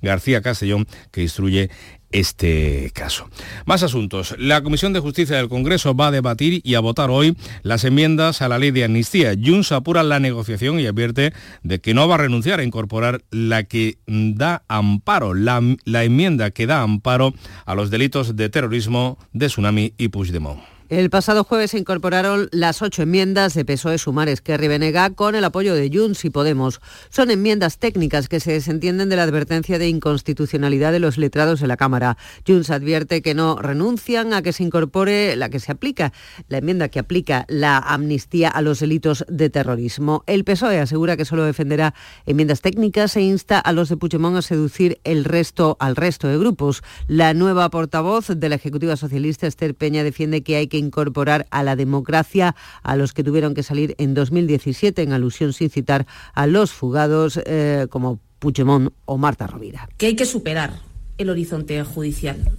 [0.01, 1.69] García Castellón que instruye
[2.13, 3.29] este caso.
[3.65, 4.35] Más asuntos.
[4.37, 8.41] La Comisión de Justicia del Congreso va a debatir y a votar hoy las enmiendas
[8.41, 9.33] a la ley de amnistía.
[9.33, 13.63] Junts apura la negociación y advierte de que no va a renunciar a incorporar la
[13.63, 17.33] que da amparo, la, la enmienda que da amparo
[17.65, 20.72] a los delitos de terrorismo de Tsunami y Puigdemont.
[20.93, 25.43] El pasado jueves se incorporaron las ocho enmiendas de PSOE Sumar Esquerra y con el
[25.43, 26.81] apoyo de Junts y Podemos.
[27.09, 31.65] Son enmiendas técnicas que se desentienden de la advertencia de inconstitucionalidad de los letrados de
[31.65, 32.15] la Cámara.
[32.45, 36.13] Junts advierte que no renuncian a que se incorpore la que se aplica,
[36.47, 40.23] la enmienda que aplica la amnistía a los delitos de terrorismo.
[40.27, 41.95] El PSOE asegura que solo defenderá
[42.27, 46.37] enmiendas técnicas e insta a los de Puigdemont a seducir el resto al resto de
[46.37, 46.83] grupos.
[47.07, 51.63] La nueva portavoz de la Ejecutiva Socialista, Esther Peña, defiende que hay que incorporar a
[51.63, 56.47] la democracia a los que tuvieron que salir en 2017, en alusión sin citar a
[56.47, 59.89] los fugados eh, como Puigdemont o Marta Rovira.
[59.97, 60.79] Que hay que superar
[61.17, 62.51] el horizonte judicial.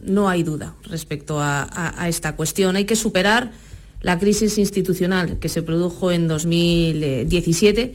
[0.00, 1.68] No hay duda respecto a,
[2.08, 2.76] esta cuestión.
[2.76, 3.52] Hay que superar
[4.00, 7.94] la crisis institucional que se produjo en 2017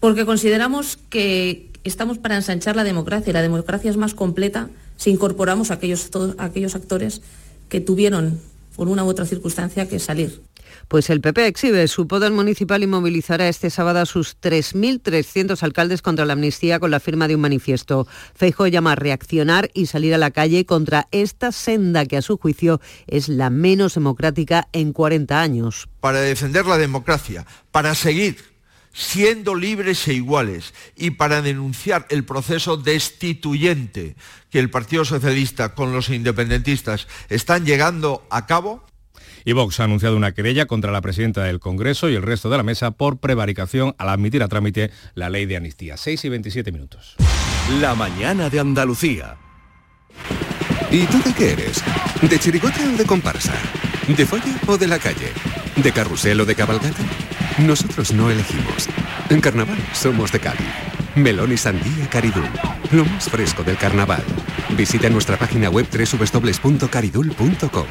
[0.00, 5.10] porque consideramos que estamos para ensanchar la democracia y la democracia es más completa si
[5.10, 7.22] incorporamos aquellos, a aquellos actores
[7.68, 8.40] que tuvieron
[8.78, 10.40] por una u otra circunstancia que salir.
[10.86, 16.00] Pues el PP exhibe su poder municipal y movilizará este sábado a sus 3.300 alcaldes
[16.00, 18.06] contra la amnistía con la firma de un manifiesto.
[18.36, 22.38] Feijo llama a reaccionar y salir a la calle contra esta senda que a su
[22.38, 25.88] juicio es la menos democrática en 40 años.
[25.98, 28.36] Para defender la democracia, para seguir
[28.92, 34.16] siendo libres e iguales y para denunciar el proceso destituyente
[34.50, 38.84] que el Partido Socialista con los independentistas están llegando a cabo?
[39.44, 42.56] Y Vox ha anunciado una querella contra la presidenta del Congreso y el resto de
[42.56, 45.96] la mesa por prevaricación al admitir a trámite la ley de amnistía.
[45.96, 47.16] 6 y 27 minutos.
[47.80, 49.36] La mañana de Andalucía.
[50.90, 51.82] ¿Y tú de qué eres?
[52.20, 53.54] ¿De chirigote o de comparsa?
[54.08, 55.32] ¿De folla o de la calle?
[55.76, 57.02] ¿De carrusel o de cabalgata?
[57.58, 58.88] Nosotros no elegimos.
[59.28, 60.66] En carnaval somos de Cádiz.
[61.14, 62.48] Melón y sandía Caridul.
[62.90, 64.24] Lo más fresco del carnaval.
[64.70, 67.86] Visita nuestra página web www.caridul.com.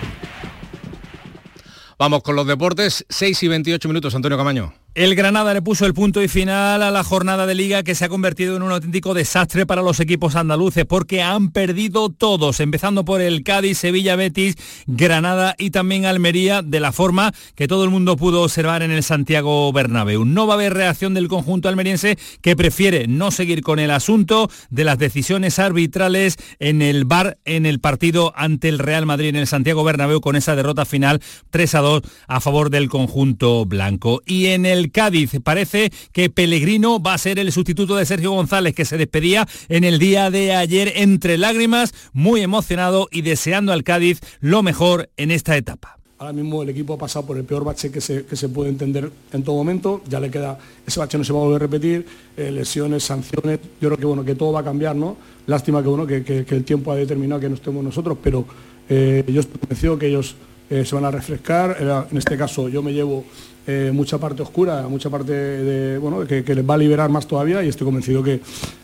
[2.00, 3.06] Vamos con los deportes.
[3.10, 4.74] 6 y 28 minutos, Antonio Camaño.
[4.98, 8.04] El Granada le puso el punto y final a la jornada de liga que se
[8.04, 13.06] ha convertido en un auténtico desastre para los equipos andaluces porque han perdido todos, empezando
[13.06, 14.56] por el Cádiz, Sevilla, Betis,
[14.88, 19.04] Granada y también Almería, de la forma que todo el mundo pudo observar en el
[19.04, 20.26] Santiago Bernabéu.
[20.26, 24.50] No va a haber reacción del conjunto almeriense que prefiere no seguir con el asunto
[24.72, 29.36] de las decisiones arbitrales en el bar en el partido ante el Real Madrid en
[29.36, 34.24] el Santiago Bernabéu con esa derrota final 3 a 2 a favor del conjunto blanco.
[34.26, 35.32] Y en el Cádiz.
[35.44, 39.84] Parece que Pellegrino va a ser el sustituto de Sergio González, que se despedía en
[39.84, 45.32] el día de ayer entre lágrimas, muy emocionado y deseando al Cádiz lo mejor en
[45.32, 45.98] esta etapa.
[46.20, 49.44] Ahora mismo el equipo ha pasado por el peor bache que se, puede entender en
[49.44, 50.02] todo momento.
[50.10, 53.60] Ya le queda, ese bache no se va a volver a repetir, eh, lesiones, sanciones.
[53.80, 55.16] Yo creo que bueno, que todo va a cambiar, ¿no?
[55.46, 58.46] Lástima que bueno, que, el tiempo ha determinado que no estemos nosotros, pero
[58.90, 60.36] eh, yo estoy convencido que ellos
[60.72, 61.78] eh, se van a refrescar.
[62.10, 63.24] En este caso yo me llevo
[63.70, 67.62] eh, mucha parte oscura, mucha parte de, bueno, que, les va a liberar más todavía
[67.66, 68.40] y estoy convencido que,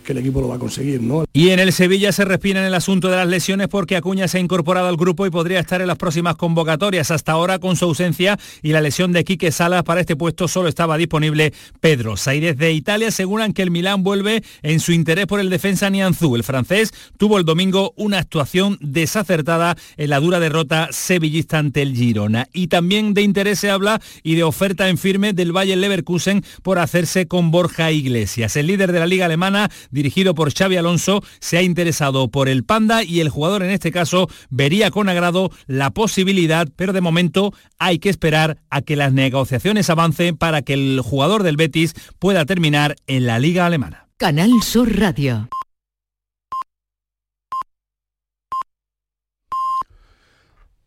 [0.05, 1.01] el equipo lo va a conseguir.
[1.01, 1.23] ¿no?
[1.31, 4.37] Y en el Sevilla se respira en el asunto de las lesiones porque Acuña se
[4.37, 7.09] ha incorporado al grupo y podría estar en las próximas convocatorias.
[7.09, 10.67] Hasta ahora con su ausencia y la lesión de Quique Salas para este puesto solo
[10.67, 12.17] estaba disponible Pedro.
[12.17, 16.35] Saires de Italia aseguran que el Milán vuelve en su interés por el defensa Nianzú.
[16.35, 21.95] El francés tuvo el domingo una actuación desacertada en la dura derrota sevillista ante el
[21.95, 22.49] Girona.
[22.51, 26.79] Y también de interés se habla y de oferta en firme del Bayern Leverkusen por
[26.79, 28.55] hacerse con Borja Iglesias.
[28.55, 32.63] El líder de la liga alemana, dirigido por Xavi Alonso, se ha interesado por el
[32.63, 37.53] Panda y el jugador en este caso vería con agrado la posibilidad, pero de momento
[37.77, 42.45] hay que esperar a que las negociaciones avancen para que el jugador del Betis pueda
[42.45, 44.07] terminar en la liga alemana.
[44.17, 45.49] Canal Sur Radio.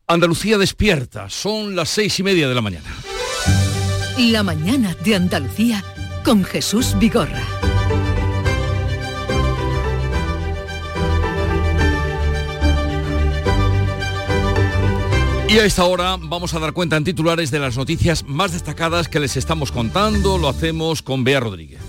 [0.08, 3.05] Andalucía despierta, son las seis y media de la mañana.
[4.18, 5.84] La mañana de Andalucía
[6.24, 7.42] con Jesús Vigorra.
[15.50, 19.08] Y a esta hora vamos a dar cuenta en titulares de las noticias más destacadas
[19.08, 20.38] que les estamos contando.
[20.38, 21.80] Lo hacemos con Bea Rodríguez.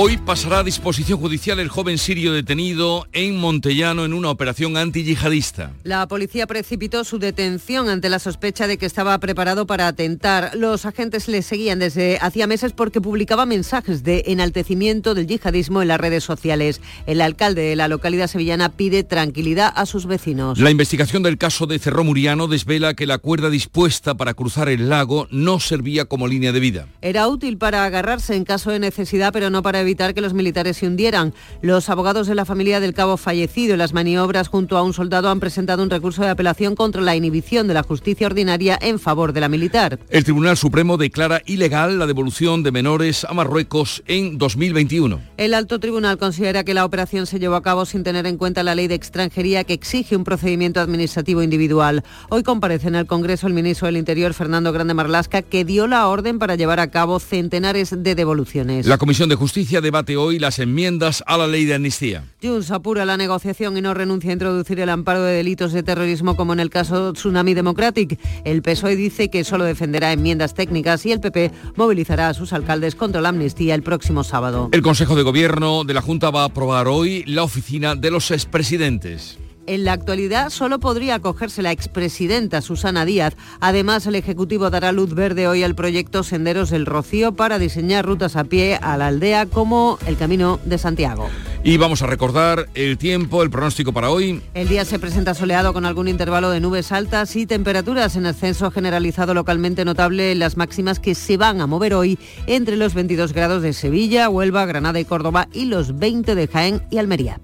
[0.00, 5.72] Hoy pasará a disposición judicial el joven sirio detenido en Montellano en una operación antiyihadista.
[5.82, 10.52] La policía precipitó su detención ante la sospecha de que estaba preparado para atentar.
[10.54, 15.88] Los agentes le seguían desde hacía meses porque publicaba mensajes de enaltecimiento del yihadismo en
[15.88, 16.80] las redes sociales.
[17.08, 20.60] El alcalde de la localidad sevillana pide tranquilidad a sus vecinos.
[20.60, 24.90] La investigación del caso de Cerró Muriano desvela que la cuerda dispuesta para cruzar el
[24.90, 26.86] lago no servía como línea de vida.
[27.02, 30.76] Era útil para agarrarse en caso de necesidad, pero no para evitar que los militares
[30.76, 31.32] se hundieran.
[31.62, 35.30] Los abogados de la familia del cabo fallecido en las maniobras junto a un soldado
[35.30, 39.32] han presentado un recurso de apelación contra la inhibición de la justicia ordinaria en favor
[39.32, 39.98] de la militar.
[40.10, 45.20] El Tribunal Supremo declara ilegal la devolución de menores a Marruecos en 2021.
[45.38, 48.62] El alto tribunal considera que la operación se llevó a cabo sin tener en cuenta
[48.62, 52.04] la ley de extranjería que exige un procedimiento administrativo individual.
[52.28, 56.08] Hoy comparece en el Congreso el ministro del Interior, Fernando Grande Marlasca, que dio la
[56.08, 58.86] orden para llevar a cabo centenares de devoluciones.
[58.86, 62.24] La Comisión de Justicia debate hoy las enmiendas a la ley de amnistía.
[62.42, 66.36] Junts apura la negociación y no renuncia a introducir el amparo de delitos de terrorismo
[66.36, 68.18] como en el caso Tsunami Democratic.
[68.44, 72.94] El PSOE dice que solo defenderá enmiendas técnicas y el PP movilizará a sus alcaldes
[72.94, 74.68] contra la amnistía el próximo sábado.
[74.72, 78.30] El Consejo de Gobierno de la Junta va a aprobar hoy la oficina de los
[78.30, 79.38] expresidentes.
[79.68, 83.36] En la actualidad solo podría acogerse la expresidenta Susana Díaz.
[83.60, 88.36] Además, el Ejecutivo dará luz verde hoy al proyecto Senderos del Rocío para diseñar rutas
[88.36, 91.28] a pie a la aldea como el Camino de Santiago.
[91.64, 94.40] Y vamos a recordar el tiempo, el pronóstico para hoy.
[94.54, 98.70] El día se presenta soleado con algún intervalo de nubes altas y temperaturas en ascenso
[98.70, 103.34] generalizado localmente notable en las máximas que se van a mover hoy entre los 22
[103.34, 107.38] grados de Sevilla, Huelva, Granada y Córdoba y los 20 de Jaén y Almería.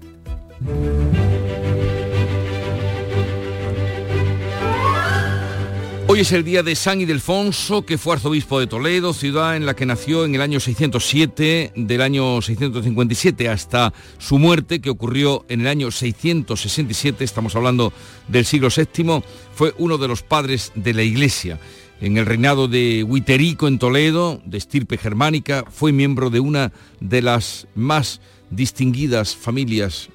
[6.15, 9.75] Hoy es el día de San Ildefonso, que fue arzobispo de Toledo, ciudad en la
[9.75, 15.59] que nació en el año 607, del año 657 hasta su muerte, que ocurrió en
[15.59, 17.91] el año 667, estamos hablando
[18.29, 19.23] del siglo VII,
[19.53, 21.59] fue uno de los padres de la Iglesia.
[21.99, 27.21] En el reinado de Huiterico en Toledo, de estirpe germánica, fue miembro de una de
[27.21, 30.07] las más distinguidas familias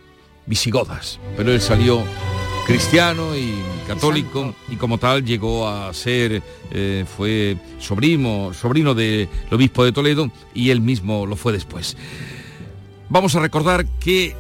[0.47, 2.03] visigodas, pero él salió
[2.71, 9.85] cristiano y católico y como tal llegó a ser, eh, fue sobrino, sobrino del obispo
[9.85, 11.97] de Toledo y él mismo lo fue después.
[13.09, 14.37] Vamos a recordar que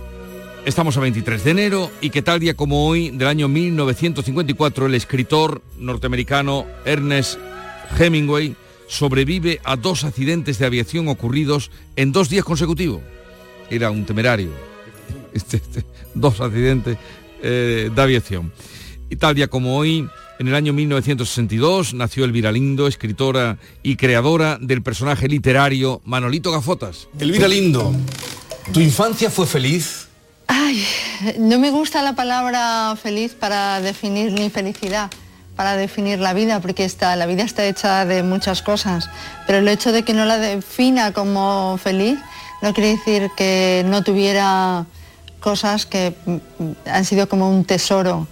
[0.64, 4.94] estamos a 23 de enero y que tal día como hoy, del año 1954, el
[4.94, 7.36] escritor norteamericano Ernest
[7.98, 8.54] Hemingway
[8.86, 13.02] sobrevive a dos accidentes de aviación ocurridos en dos días consecutivos.
[13.70, 14.50] Era un temerario.
[15.32, 16.98] Este, este, dos accidentes
[17.42, 18.52] eh, de aviación.
[19.08, 24.56] Y tal día como hoy, en el año 1962, nació Elvira Lindo, escritora y creadora
[24.60, 27.08] del personaje literario Manolito Gafotas.
[27.18, 27.92] Elvira Lindo,
[28.72, 30.08] ¿tu infancia fue feliz?
[30.46, 30.84] Ay,
[31.38, 35.10] no me gusta la palabra feliz para definir ni felicidad,
[35.56, 39.10] para definir la vida, porque está, la vida está hecha de muchas cosas,
[39.46, 42.18] pero el hecho de que no la defina como feliz
[42.62, 44.86] no quiere decir que no tuviera
[45.40, 46.14] cosas que
[46.86, 48.28] han sido como un tesoro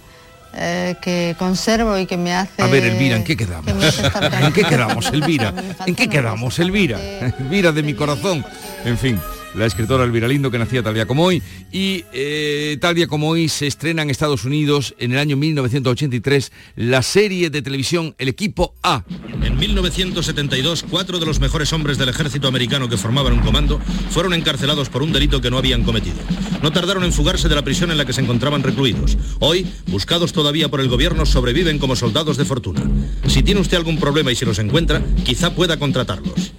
[0.53, 2.61] eh, que conservo y que me hace...
[2.61, 3.67] A ver, Elvira, ¿en qué quedamos?
[4.41, 5.53] ¿En qué quedamos, Elvira?
[5.85, 6.99] ¿En qué quedamos, Elvira?
[7.39, 8.43] Elvira de mi corazón.
[8.83, 9.19] En fin,
[9.55, 11.41] la escritora Elvira Lindo, que nacía tal día como hoy.
[11.71, 16.51] Y eh, tal día como hoy se estrena en Estados Unidos en el año 1983
[16.75, 19.03] la serie de televisión El Equipo A.
[19.43, 24.33] En 1972, cuatro de los mejores hombres del ejército americano que formaban un comando fueron
[24.33, 26.17] encarcelados por un delito que no habían cometido.
[26.61, 29.17] No tardaron en fugarse de la prisión en la que se encontraban recluidos.
[29.39, 32.81] Hoy, buscados todavía por el gobierno, sobreviven como soldados de fortuna.
[33.27, 36.53] Si tiene usted algún problema y si los encuentra, quizá pueda contratarlos.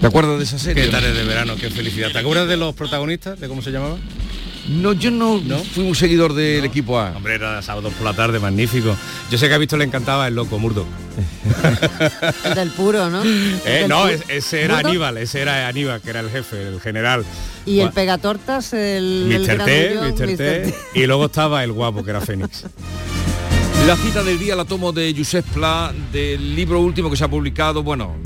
[0.00, 0.84] ¿Te acuerdas de esa serie?
[0.84, 2.10] Qué tarde de verano, qué felicidad.
[2.12, 3.96] ¿Te acuerdas de los protagonistas, de cómo se llamaba?
[4.68, 5.40] No, yo no,
[5.74, 7.12] fui un seguidor del equipo A.
[7.16, 8.94] Hombre, era sábado por la tarde, magnífico.
[9.30, 10.84] Yo sé que a visto le encantaba el loco Murdo.
[12.44, 13.24] El del puro, ¿no?
[13.24, 14.78] Eh, Del no, pu- ese era.
[14.78, 17.24] Aníbal, ese era Aníbal, que era el jefe, el general.
[17.66, 19.64] Y el pegatortas, el, el Mr.
[19.64, 20.36] T, granullón, Mr.
[20.36, 20.74] T.
[20.94, 22.64] Y luego estaba el guapo, que era Fénix.
[23.86, 27.28] La cita del día la tomo de Josep Pla, del libro último que se ha
[27.28, 28.16] publicado, bueno,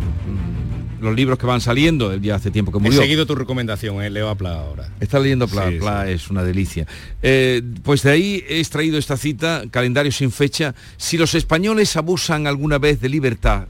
[1.03, 3.00] los libros que van saliendo, el día hace tiempo que He murió.
[3.00, 4.88] seguido tu recomendación, eh, Leo Apla ahora.
[5.00, 6.86] Está leyendo Pla, Sí, Pla es una delicia.
[7.22, 10.74] Eh, pues de ahí he extraído esta cita, calendario sin fecha.
[10.96, 13.66] Si los españoles abusan alguna vez de libertad,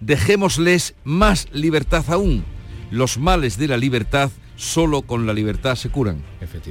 [0.00, 2.44] dejémosles más libertad aún.
[2.90, 6.22] Los males de la libertad solo con la libertad se curan.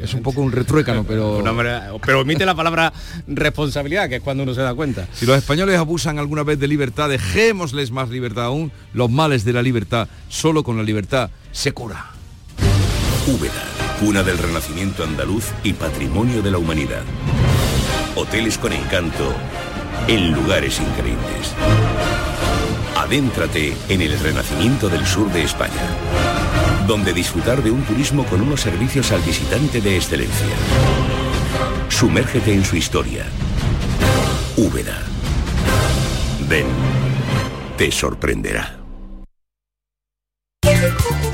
[0.02, 1.42] Es un poco un retruécano, pero...
[1.54, 2.92] Manera- pero omite la palabra
[3.28, 5.08] responsabilidad, que es cuando uno se da cuenta.
[5.14, 8.72] Si los españoles abusan alguna vez de libertad, dejémosles más libertad aún.
[8.94, 12.08] Los males de la libertad, solo con la libertad se cura.
[13.28, 13.64] Úbeda,
[14.00, 17.02] cuna del renacimiento andaluz y patrimonio de la humanidad.
[18.16, 19.34] Hoteles con encanto
[20.08, 21.54] en lugares increíbles.
[22.98, 25.74] Adéntrate en el renacimiento del sur de España,
[26.88, 30.56] donde disfrutar de un turismo con unos servicios al visitante de excelencia.
[31.90, 33.26] Sumérgete en su historia.
[34.58, 35.02] Úbeda.
[36.48, 36.68] Ven,
[37.78, 38.85] te sorprenderá.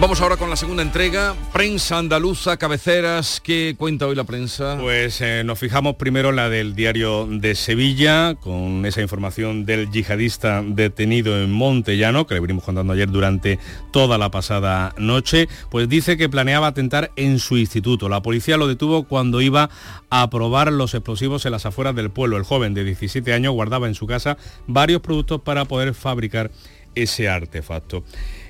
[0.00, 4.78] Vamos ahora con la segunda entrega, prensa andaluza, cabeceras, ¿qué cuenta hoy la prensa?
[4.80, 9.90] Pues eh, nos fijamos primero en la del diario de Sevilla, con esa información del
[9.90, 13.58] yihadista detenido en Montellano, que le venimos contando ayer durante
[13.90, 18.08] toda la pasada noche, pues dice que planeaba atentar en su instituto.
[18.08, 19.68] La policía lo detuvo cuando iba
[20.08, 22.38] a probar los explosivos en las afueras del pueblo.
[22.38, 26.50] El joven de 17 años guardaba en su casa varios productos para poder fabricar
[26.94, 28.02] ese artefacto.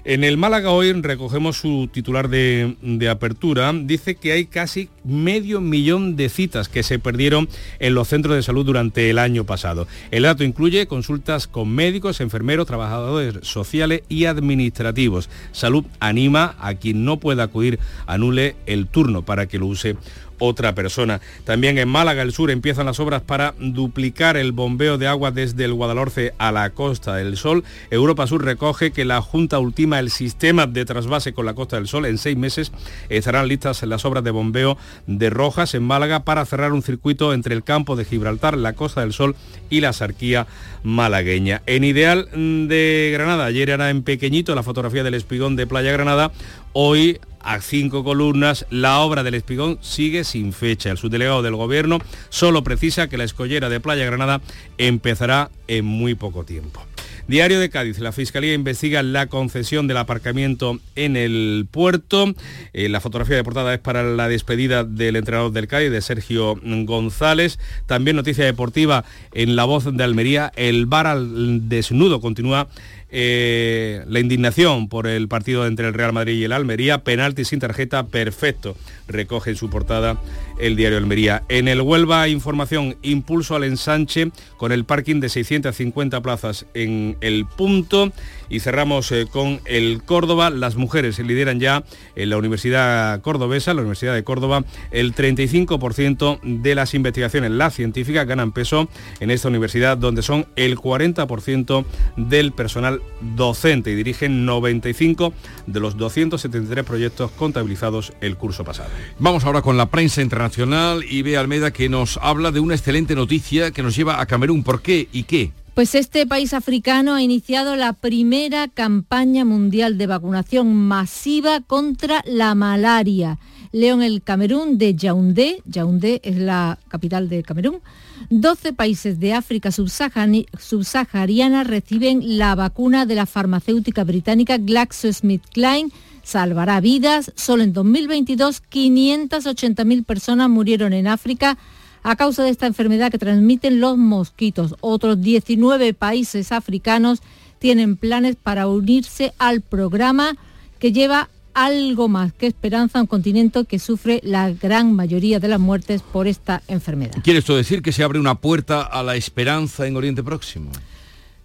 [0.05, 2.77] En el Málaga hoy recogemos su titular de,
[3.11, 3.73] apertura.
[3.75, 7.49] Dice que hay casi medio millón de citas que se perdieron
[7.81, 9.87] en los centros de salud durante el año pasado.
[10.11, 15.29] El dato incluye consultas con médicos, enfermeros, trabajadores sociales y administrativos.
[15.53, 19.97] Salud anima a quien no pueda acudir, anule el turno para que lo use
[20.41, 21.21] otra persona.
[21.45, 25.65] También en Málaga, el sur, empiezan las obras para duplicar el bombeo de agua desde
[25.65, 27.63] el Guadalhorce a la Costa del Sol.
[27.91, 31.87] Europa Sur recoge que la Junta ultima el sistema de trasvase con la Costa del
[31.87, 32.07] Sol.
[32.07, 32.73] En seis meses
[33.09, 34.77] estarán listas las obras de bombeo
[35.07, 39.03] de Rojas en Málaga para cerrar un circuito entre el campo de Gibraltar, la Costa
[39.03, 39.37] del Sol
[39.69, 40.47] y la Sarquía
[40.83, 41.63] malagueña.
[41.67, 46.33] En Ideal de Granada, ayer era en pequeñito la fotografía del espigón de Playa Granada,
[46.73, 50.91] hoy a cinco columnas, la obra del espigón sigue sin fecha.
[50.91, 54.41] El subdelegado del gobierno solo precisa que la escollera de Playa Granada
[54.79, 56.85] empezará en muy poco tiempo.
[57.31, 62.35] Diario de Cádiz, la Fiscalía investiga la concesión del aparcamiento en el puerto.
[62.73, 66.59] Eh, la fotografía de portada es para la despedida del entrenador del Cádiz, de Sergio
[66.61, 67.61] González.
[67.87, 70.51] También noticia deportiva en La Voz de Almería.
[70.57, 72.67] El bar al desnudo continúa
[73.13, 77.61] eh, la indignación por el partido entre el Real Madrid y el Almería, penalti sin
[77.61, 78.77] tarjeta, perfecto,
[79.09, 80.21] recoge en su portada
[80.61, 81.43] el diario Almería.
[81.49, 87.47] En el Huelva, información, impulso al ensanche con el parking de 650 plazas en el
[87.47, 88.13] punto.
[88.49, 90.51] Y cerramos eh, con el Córdoba.
[90.51, 91.85] Las mujeres lideran ya
[92.17, 97.53] en la Universidad Cordobesa, la Universidad de Córdoba, el 35% de las investigaciones.
[97.53, 98.89] Las científicas ganan peso
[99.21, 101.85] en esta universidad, donde son el 40%
[102.17, 105.33] del personal docente y dirigen 95
[105.67, 108.91] de los 273 proyectos contabilizados el curso pasado.
[109.19, 113.15] Vamos ahora con la prensa internacional y ve Almeida que nos habla de una excelente
[113.15, 114.63] noticia que nos lleva a Camerún.
[114.63, 115.53] ¿Por qué y qué?
[115.75, 122.55] Pues este país africano ha iniciado la primera campaña mundial de vacunación masiva contra la
[122.55, 123.39] malaria.
[123.73, 127.81] Leo en el Camerún de Yaoundé, Yaoundé es la capital de Camerún,
[128.29, 135.93] 12 países de África subsahariana reciben la vacuna de la farmacéutica británica GlaxoSmithKline
[136.23, 137.33] salvará vidas.
[137.35, 141.59] Solo en 2022 580.000 personas murieron en África
[142.03, 144.75] a causa de esta enfermedad que transmiten los mosquitos.
[144.81, 147.21] Otros 19 países africanos
[147.59, 150.37] tienen planes para unirse al programa
[150.79, 151.29] que lleva
[151.61, 156.01] algo más que esperanza a un continente que sufre la gran mayoría de las muertes
[156.01, 157.19] por esta enfermedad.
[157.23, 160.71] ¿Quiere esto decir que se abre una puerta a la esperanza en Oriente Próximo?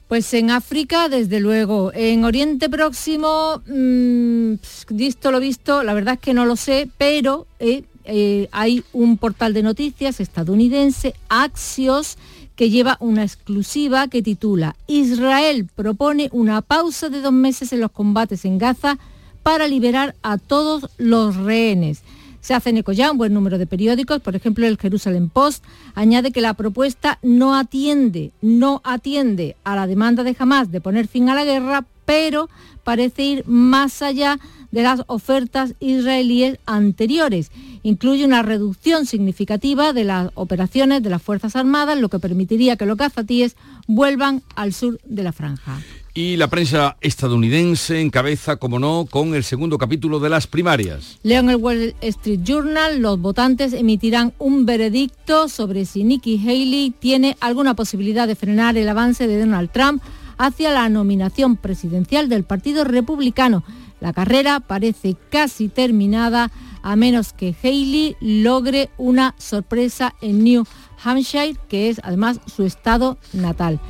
[0.08, 1.92] Pues en África, desde luego.
[1.94, 4.54] En Oriente Próximo, mmm,
[4.92, 9.18] visto lo visto, la verdad es que no lo sé, pero eh, eh, hay un
[9.18, 12.18] portal de noticias estadounidense, Axios,
[12.56, 17.92] que lleva una exclusiva que titula Israel propone una pausa de dos meses en los
[17.92, 18.98] combates en Gaza
[19.46, 22.02] para liberar a todos los rehenes.
[22.42, 26.32] Se hacen eco ya un buen número de periódicos, por ejemplo el Jerusalem Post añade
[26.32, 31.30] que la propuesta no atiende, no atiende a la demanda de Hamas de poner fin
[31.30, 32.50] a la guerra, pero
[32.84, 34.40] parece ir más allá
[34.72, 37.52] de las ofertas israelíes anteriores.
[37.84, 42.88] Incluye una reducción significativa de las operaciones de las Fuerzas Armadas, lo que permitiría que
[42.88, 45.78] los gazatíes vuelvan al sur de la franja.
[46.18, 51.20] Y la prensa estadounidense encabeza, como no, con el segundo capítulo de las primarias.
[51.24, 56.94] Leo en el Wall Street Journal, los votantes emitirán un veredicto sobre si Nikki Haley
[56.98, 60.02] tiene alguna posibilidad de frenar el avance de Donald Trump
[60.38, 63.66] hacia la nominación presidencial del Partido Republicano.
[64.00, 66.50] La carrera parece casi terminada
[66.82, 70.66] a menos que Haley logre una sorpresa en New
[71.04, 73.82] Hampshire, que es además su estado natal.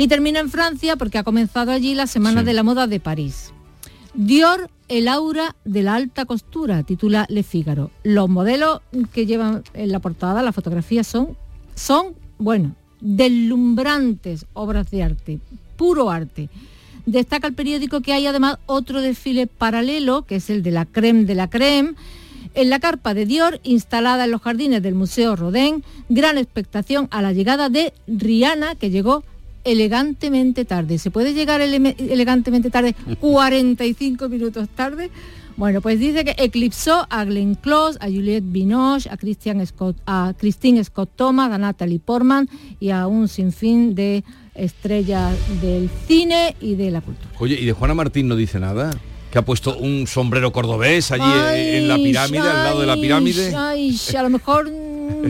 [0.00, 3.52] Y termina en Francia porque ha comenzado allí la Semana de la Moda de París.
[4.14, 7.90] Dior, el aura de la alta costura, titula Le Figaro.
[8.04, 8.80] Los modelos
[9.12, 11.36] que llevan en la portada, las fotografías son,
[11.74, 15.40] son, bueno, deslumbrantes obras de arte,
[15.76, 16.48] puro arte.
[17.04, 21.24] Destaca el periódico que hay además otro desfile paralelo, que es el de la creme
[21.24, 21.94] de la creme,
[22.54, 27.20] en la carpa de Dior, instalada en los jardines del Museo Rodin, gran expectación a
[27.20, 29.24] la llegada de Rihanna, que llegó
[29.64, 30.98] elegantemente tarde.
[30.98, 35.10] ¿Se puede llegar elegantemente tarde 45 minutos tarde?
[35.56, 40.32] Bueno, pues dice que eclipsó a Glenn Close, a Juliette Binoche, a, Christian Scott, a
[40.38, 42.48] Christine Scott Thomas, a Natalie Portman
[42.78, 44.22] y a un sinfín de
[44.54, 47.28] estrellas del cine y de la cultura.
[47.40, 48.92] Oye, ¿y de Juana Martín no dice nada?
[49.30, 51.22] que ha puesto un sombrero cordobés allí
[51.76, 53.54] en la pirámide, al lado de la pirámide.
[53.54, 54.70] Ay, a lo mejor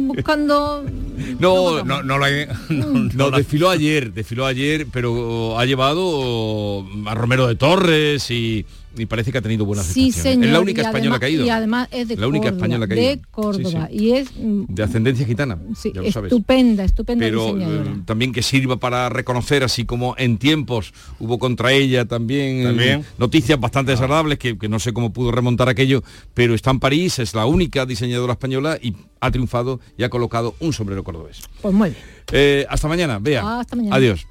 [0.03, 0.85] buscando
[1.39, 2.27] no, no, no, lo
[3.14, 8.66] no, desfiló ayer, desfiló ayer, pero ha llevado a Romero de Torres y,
[8.99, 11.47] y parece que ha tenido buenas sí, Es la única española que ha ido.
[11.47, 13.09] Y además es de la única Córdoba, española que ha ido.
[13.09, 13.89] De Córdoba.
[13.91, 14.31] Y es...
[14.37, 16.33] Mm, de ascendencia gitana, sí, ya lo sabes.
[16.33, 21.73] Estupenda, estupenda Pero eh, también que sirva para reconocer, así como en tiempos hubo contra
[21.73, 23.05] ella también, ¿También?
[23.19, 26.03] noticias bastante desagradables, que, que no sé cómo pudo remontar aquello,
[26.35, 30.55] pero está en París, es la única diseñadora española y ha triunfado y ha colocado
[30.61, 31.41] un sombrero cordobés.
[31.63, 32.03] Pues muy bien.
[32.33, 33.43] Eh, hasta mañana, vea.
[33.45, 33.97] Ah, Hasta mañana.
[33.97, 34.27] Adiós.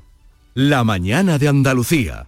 [0.54, 2.28] La mañana de Andalucía.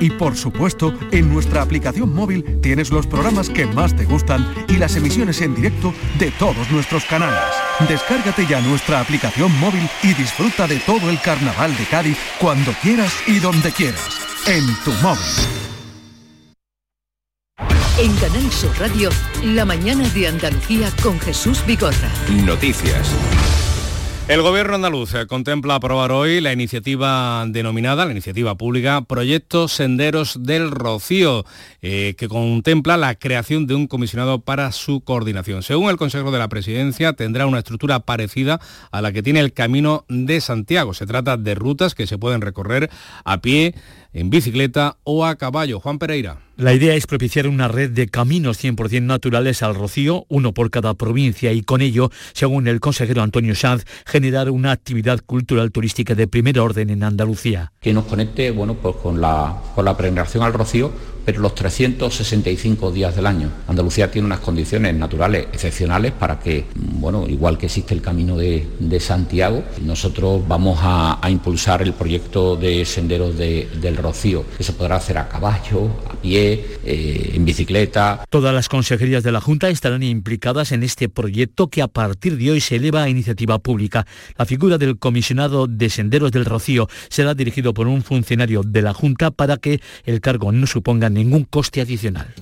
[0.00, 4.76] Y por supuesto, en nuestra aplicación móvil tienes los programas que más te gustan y
[4.76, 7.40] las emisiones en directo de todos nuestros canales.
[7.88, 13.12] Descárgate ya nuestra aplicación móvil y disfruta de todo el Carnaval de Cádiz cuando quieras
[13.26, 14.20] y donde quieras.
[14.46, 15.66] En tu móvil.
[17.98, 19.08] En Canal Sur Radio,
[19.42, 22.10] la mañana de Andalucía con Jesús Vigorra.
[22.44, 23.10] Noticias.
[24.28, 30.72] El gobierno andaluz contempla aprobar hoy la iniciativa denominada, la iniciativa pública, Proyecto Senderos del
[30.72, 31.44] Rocío,
[31.80, 35.62] eh, que contempla la creación de un comisionado para su coordinación.
[35.62, 38.60] Según el Consejo de la Presidencia, tendrá una estructura parecida
[38.90, 40.92] a la que tiene el Camino de Santiago.
[40.92, 42.90] Se trata de rutas que se pueden recorrer
[43.24, 43.76] a pie,
[44.16, 45.78] en bicicleta o a caballo.
[45.78, 46.38] Juan Pereira.
[46.56, 50.94] La idea es propiciar una red de caminos 100% naturales al Rocío, uno por cada
[50.94, 56.26] provincia, y con ello, según el consejero Antonio Sanz, generar una actividad cultural turística de
[56.26, 57.72] primer orden en Andalucía.
[57.78, 60.92] Que nos conecte bueno, pues con, la, con la peregrinación al Rocío
[61.26, 63.50] pero los 365 días del año.
[63.66, 68.64] Andalucía tiene unas condiciones naturales excepcionales para que, bueno, igual que existe el camino de,
[69.00, 75.18] Santiago, nosotros vamos a, impulsar el proyecto de senderos del Rocío, que se podrá hacer
[75.18, 78.24] a caballo, a pie, eh, en bicicleta.
[78.30, 82.52] Todas las consejerías de la Junta estarán implicadas en este proyecto que a partir de
[82.52, 84.06] hoy se eleva a iniciativa pública.
[84.38, 88.94] La figura del comisionado de senderos del Rocío será dirigido por un funcionario de la
[88.94, 92.32] Junta para que el cargo no suponga ningún coste adicional.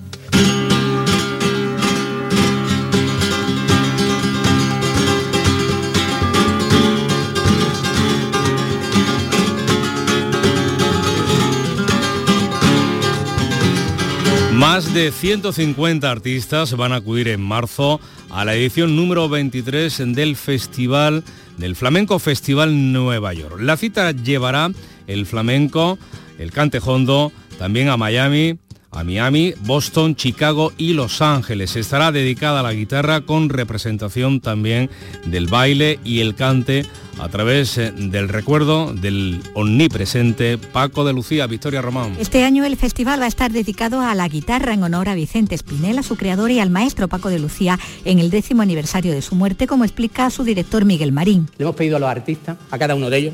[14.53, 17.99] Más de 150 artistas van a acudir en marzo
[18.29, 21.23] a la edición número 23 del Festival
[21.57, 23.59] del Flamenco Festival Nueva York.
[23.61, 24.71] La cita llevará
[25.07, 25.97] el flamenco,
[26.39, 28.57] el cantejondo, también a Miami,
[28.95, 31.75] a Miami, Boston, Chicago y Los Ángeles.
[31.75, 34.89] Estará dedicada a la guitarra con representación también
[35.25, 36.85] del baile y el cante
[37.19, 42.15] a través eh, del recuerdo del omnipresente Paco de Lucía, Victoria Román.
[42.19, 45.55] Este año el festival va a estar dedicado a la guitarra en honor a Vicente
[45.55, 49.21] Espinel, a su creador y al maestro Paco de Lucía en el décimo aniversario de
[49.21, 51.49] su muerte, como explica su director Miguel Marín.
[51.57, 53.33] Le hemos pedido a los artistas, a cada uno de ellos,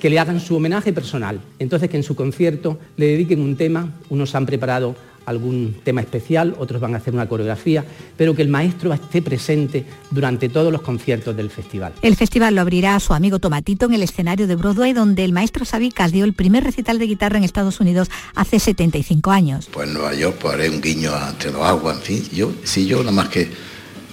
[0.00, 1.40] que le hagan su homenaje personal.
[1.58, 4.94] Entonces que en su concierto le dediquen un tema, unos han preparado
[5.28, 7.84] algún tema especial, otros van a hacer una coreografía,
[8.16, 11.92] pero que el maestro esté presente durante todos los conciertos del festival.
[12.00, 15.66] El festival lo abrirá su amigo Tomatito en el escenario de Broadway, donde el maestro
[15.66, 19.68] Sabicas dio el primer recital de guitarra en Estados Unidos hace 75 años.
[19.70, 22.86] Pues en Nueva York pues haré un guiño entre los aguas, en fin, yo, si
[22.86, 23.50] yo nada más que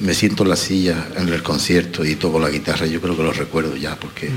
[0.01, 3.23] me siento en la silla en el concierto y toco la guitarra, yo creo que
[3.23, 4.29] lo recuerdo ya, porque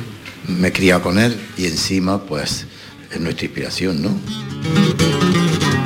[0.49, 2.67] me he criado con él y encima pues
[3.11, 5.78] es nuestra inspiración, ¿no?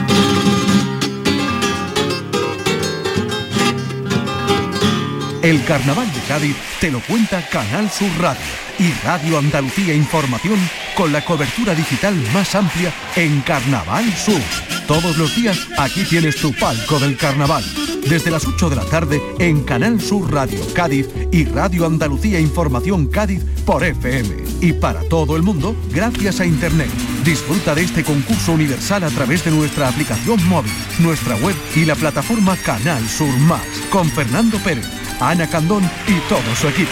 [5.43, 8.40] El Carnaval de Cádiz te lo cuenta Canal Sur Radio
[8.78, 10.57] y Radio Andalucía Información
[10.97, 14.40] con la cobertura digital más amplia en Carnaval Sur.
[14.86, 17.64] Todos los días aquí tienes tu palco del carnaval.
[18.09, 23.09] Desde las 8 de la tarde en Canal Sur Radio Cádiz y Radio Andalucía Información
[23.09, 24.36] Cádiz por FM.
[24.61, 26.90] Y para todo el mundo, gracias a Internet.
[27.24, 31.97] Disfruta de este concurso universal a través de nuestra aplicación móvil, nuestra web y la
[31.97, 33.66] plataforma Canal Sur Más.
[33.90, 36.91] Con Fernando Pérez Ana Candón y todo su equipo.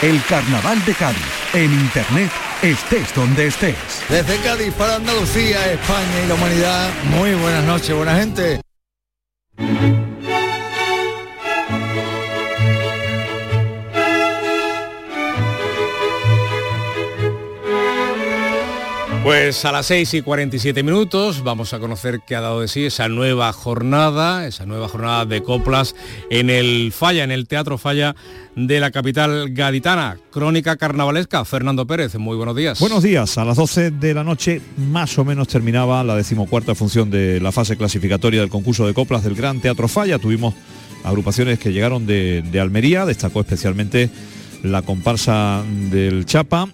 [0.00, 1.18] El Carnaval de Cádiz,
[1.54, 2.30] en Internet,
[2.62, 3.74] estés donde estés.
[4.08, 8.60] Desde Cádiz para Andalucía, España y la humanidad, muy buenas noches, buena gente.
[19.28, 22.86] Pues a las 6 y 47 minutos vamos a conocer qué ha dado de sí
[22.86, 25.94] esa nueva jornada, esa nueva jornada de coplas
[26.30, 28.16] en el Falla, en el Teatro Falla
[28.56, 30.16] de la capital gaditana.
[30.30, 32.80] Crónica carnavalesca, Fernando Pérez, muy buenos días.
[32.80, 37.10] Buenos días, a las 12 de la noche más o menos terminaba la decimocuarta función
[37.10, 40.18] de la fase clasificatoria del concurso de coplas del Gran Teatro Falla.
[40.18, 40.54] Tuvimos
[41.04, 44.08] agrupaciones que llegaron de, de Almería, destacó especialmente
[44.62, 46.70] la comparsa del Chapa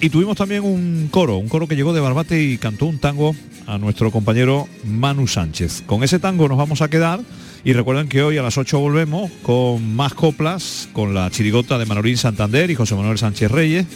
[0.00, 3.34] y tuvimos también un coro, un coro que llegó de Barbate y cantó un tango
[3.66, 5.82] a nuestro compañero Manu Sánchez.
[5.86, 7.20] Con ese tango nos vamos a quedar
[7.64, 11.86] y recuerden que hoy a las 8 volvemos con más coplas, con la chirigota de
[11.86, 13.86] Manolín Santander y José Manuel Sánchez Reyes,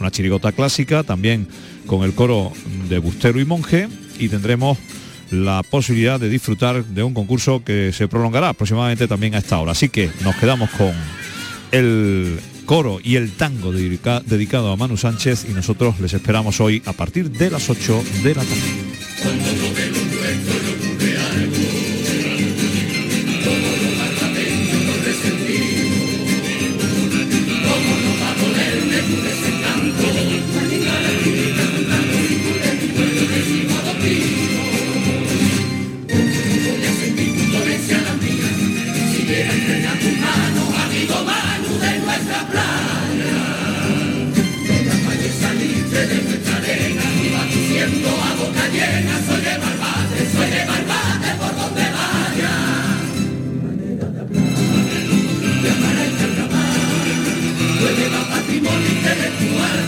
[0.00, 1.46] una chirigota clásica, también
[1.86, 2.52] con el coro
[2.88, 3.88] de Bustero y Monje
[4.18, 4.78] y tendremos
[5.30, 9.72] la posibilidad de disfrutar de un concurso que se prolongará aproximadamente también a esta hora.
[9.72, 10.92] Así que nos quedamos con
[11.72, 12.38] el
[12.72, 17.30] coro y el tango dedicado a Manu Sánchez y nosotros les esperamos hoy a partir
[17.30, 19.61] de las 8 de la tarde.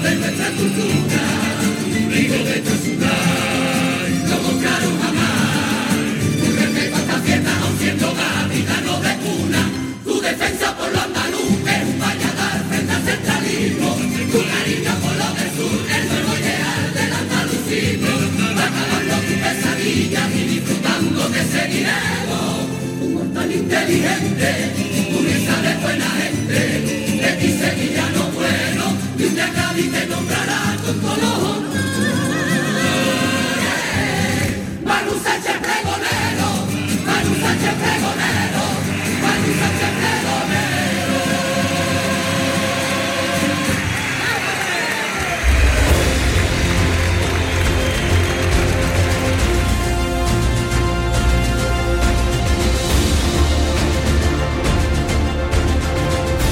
[0.05, 1.14] Tem metrô, tudo.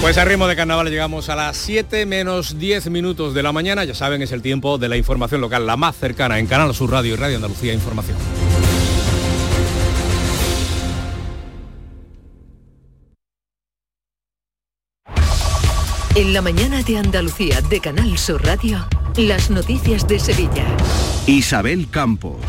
[0.02, 3.84] Pues a ritmo de carnaval llegamos a las 7 menos 10 minutos de la mañana.
[3.84, 6.90] Ya saben, es el tiempo de la información local, la más cercana en Canal Sur
[6.90, 8.18] Radio y Radio Andalucía Información.
[16.16, 18.84] En la mañana de Andalucía de Canal Sur Radio,
[19.16, 20.66] las noticias de Sevilla.
[21.28, 22.42] Isabel Campos.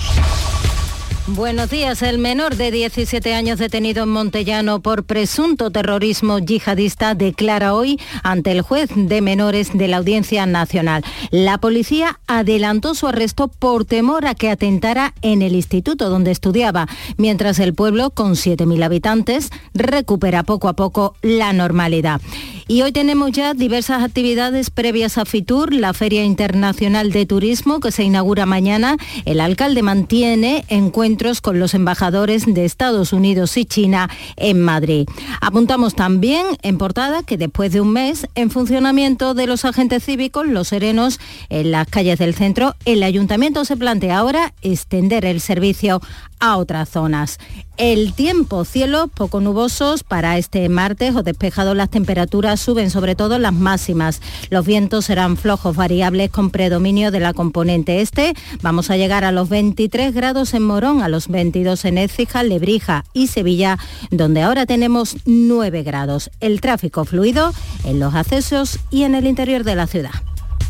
[1.28, 2.02] Buenos días.
[2.02, 8.52] El menor de 17 años detenido en Montellano por presunto terrorismo yihadista declara hoy ante
[8.52, 11.02] el juez de menores de la Audiencia Nacional.
[11.32, 16.90] La policía adelantó su arresto por temor a que atentara en el instituto donde estudiaba,
[17.16, 22.20] mientras el pueblo, con 7.000 habitantes, recupera poco a poco la normalidad.
[22.68, 27.92] Y hoy tenemos ya diversas actividades previas a FITUR, la Feria Internacional de Turismo que
[27.92, 28.96] se inaugura mañana.
[29.26, 35.08] El alcalde mantiene encuentros con los embajadores de Estados Unidos y China en Madrid.
[35.42, 40.48] Apuntamos también en portada que después de un mes en funcionamiento de los agentes cívicos,
[40.48, 46.02] los serenos en las calles del centro, el ayuntamiento se plantea ahora extender el servicio
[46.40, 47.40] a otras zonas.
[47.78, 53.40] El tiempo, cielo poco nubosos para este martes o despejado las temperaturas suben sobre todo
[53.40, 54.22] las máximas.
[54.50, 58.34] Los vientos serán flojos variables con predominio de la componente este.
[58.62, 63.06] Vamos a llegar a los 23 grados en Morón, a los 22 en Écija, Lebrija
[63.14, 63.78] y Sevilla,
[64.10, 66.32] donde ahora tenemos 9 grados.
[66.40, 67.54] El tráfico fluido
[67.86, 70.33] en los accesos y en el interior de la ciudad.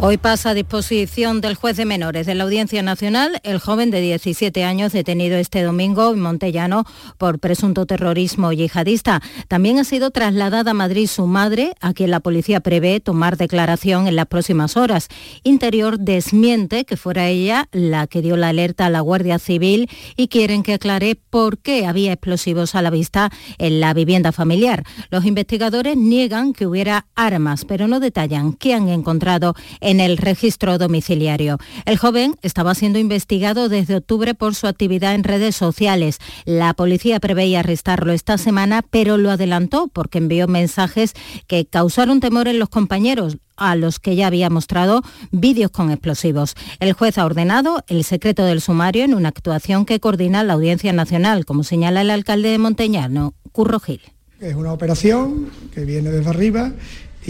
[0.00, 4.00] Hoy pasa a disposición del juez de menores de la Audiencia Nacional el joven de
[4.00, 6.84] 17 años detenido este domingo en Montellano
[7.18, 9.20] por presunto terrorismo yihadista.
[9.48, 14.06] También ha sido trasladada a Madrid su madre, a quien la policía prevé tomar declaración
[14.06, 15.08] en las próximas horas.
[15.42, 20.28] Interior desmiente que fuera ella la que dio la alerta a la Guardia Civil y
[20.28, 24.84] quieren que aclare por qué había explosivos a la vista en la vivienda familiar.
[25.10, 29.56] Los investigadores niegan que hubiera armas, pero no detallan qué han encontrado
[29.87, 31.56] en el registro domiciliario.
[31.86, 36.18] El joven estaba siendo investigado desde octubre por su actividad en redes sociales.
[36.44, 41.14] La policía preveía arrestarlo esta semana, pero lo adelantó porque envió mensajes
[41.46, 46.54] que causaron temor en los compañeros a los que ya había mostrado vídeos con explosivos.
[46.80, 50.92] El juez ha ordenado el secreto del sumario en una actuación que coordina la Audiencia
[50.92, 54.02] Nacional, como señala el alcalde de Monteñano, Curro Gil.
[54.38, 56.72] Es una operación que viene desde arriba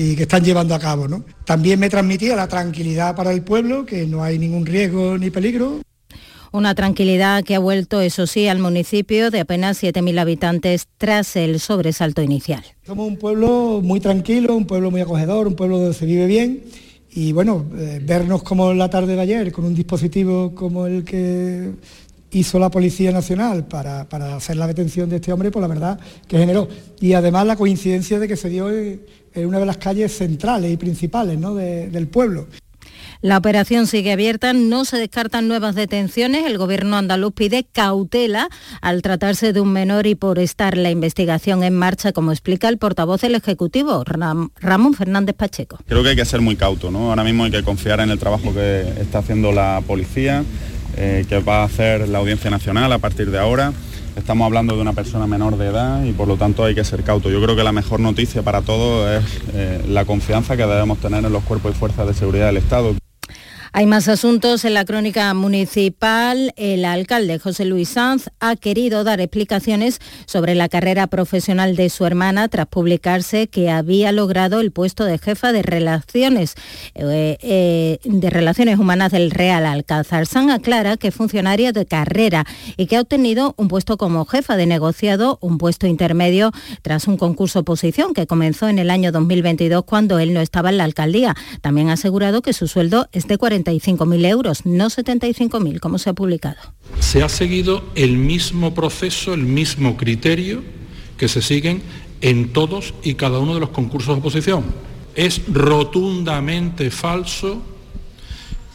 [0.01, 1.09] y que están llevando a cabo.
[1.09, 1.25] ¿no?
[1.45, 5.81] También me transmitía la tranquilidad para el pueblo, que no hay ningún riesgo ni peligro.
[6.53, 11.59] Una tranquilidad que ha vuelto, eso sí, al municipio de apenas 7.000 habitantes tras el
[11.59, 12.63] sobresalto inicial.
[12.87, 16.63] Somos un pueblo muy tranquilo, un pueblo muy acogedor, un pueblo donde se vive bien
[17.11, 21.73] y bueno, eh, vernos como la tarde de ayer con un dispositivo como el que
[22.31, 24.03] hizo la Policía Nacional para,
[24.37, 26.69] hacer la detención de este hombre, pues la verdad que generó.
[27.01, 28.71] Y además la coincidencia de que se dio
[29.35, 32.47] en una de las calles centrales y principales del pueblo.
[33.20, 36.47] La operación sigue abierta, no se descartan nuevas detenciones.
[36.47, 38.49] El gobierno andaluz pide cautela
[38.81, 42.79] al tratarse de un menor y por estar la investigación en marcha, como explica el
[42.79, 45.79] portavoz del Ejecutivo, Ramón Fernández Pacheco.
[45.89, 47.11] Creo que hay que ser muy cauto, ¿no?
[47.11, 50.45] Ahora mismo hay que confiar en el trabajo que está haciendo la policía,
[50.97, 53.72] eh, que va a hacer la Audiencia Nacional a partir de ahora.
[54.19, 57.05] Estamos hablando de una persona menor de edad y por lo tanto hay que ser
[57.05, 57.31] cauto.
[57.31, 61.25] Yo creo que la mejor noticia para todos es eh, la confianza que debemos tener
[61.25, 62.95] en los cuerpos y fuerzas de seguridad del Estado.
[63.73, 66.55] Hay más asuntos en la crónica municipal.
[66.57, 72.07] El alcalde José Luis Sanz ha querido dar explicaciones sobre la carrera profesional de su
[72.07, 76.55] hermana tras publicarse que había logrado el puesto de jefa de relaciones
[76.95, 80.27] eh, eh, de relaciones humanas del Real Alcázar.
[80.27, 82.47] Sanz aclara que es funcionaria de carrera
[82.77, 87.19] y que ha obtenido un puesto como jefa de negociado, un puesto intermedio tras un
[87.19, 91.37] concurso oposición que comenzó en el año 2022 cuando él no estaba en la alcaldía.
[91.61, 96.11] También ha asegurado que su sueldo es de 40 75.000 euros, no 75.000, como se
[96.11, 96.57] ha publicado.
[97.01, 100.63] Se ha seguido el mismo proceso, el mismo criterio
[101.17, 101.83] que se siguen
[102.21, 104.65] en todos y cada uno de los concursos de oposición.
[105.15, 107.63] Es rotundamente falso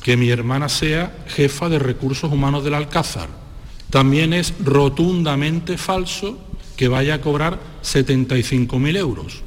[0.03, 3.29] que mi hermana sea jefa de recursos humanos del Alcázar.
[3.89, 6.37] También es rotundamente falso
[6.75, 9.43] que vaya a cobrar 75.000 euros.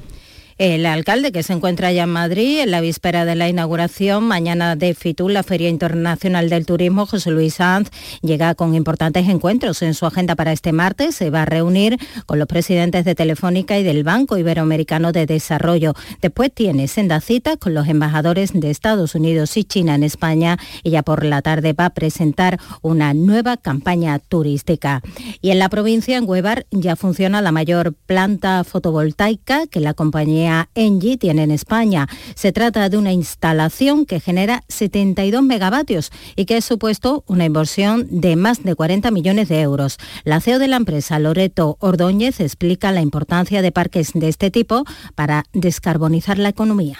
[0.58, 4.74] El alcalde que se encuentra allá en Madrid en la víspera de la inauguración mañana
[4.74, 7.90] de FITUR, la Feria Internacional del Turismo, José Luis Sanz
[8.22, 11.14] llega con importantes encuentros en su agenda para este martes.
[11.14, 15.92] Se va a reunir con los presidentes de Telefónica y del Banco Iberoamericano de Desarrollo.
[16.22, 20.88] Después tiene senda cita con los embajadores de Estados Unidos y China en España y
[20.88, 25.02] ya por la tarde va a presentar una nueva campaña turística.
[25.42, 30.45] Y en la provincia, en Huevar, ya funciona la mayor planta fotovoltaica que la compañía
[30.74, 32.06] Engie tiene en España.
[32.34, 38.06] Se trata de una instalación que genera 72 megavatios y que ha supuesto una inversión
[38.10, 39.98] de más de 40 millones de euros.
[40.24, 44.84] La CEO de la empresa, Loreto Ordóñez, explica la importancia de parques de este tipo
[45.14, 46.98] para descarbonizar la economía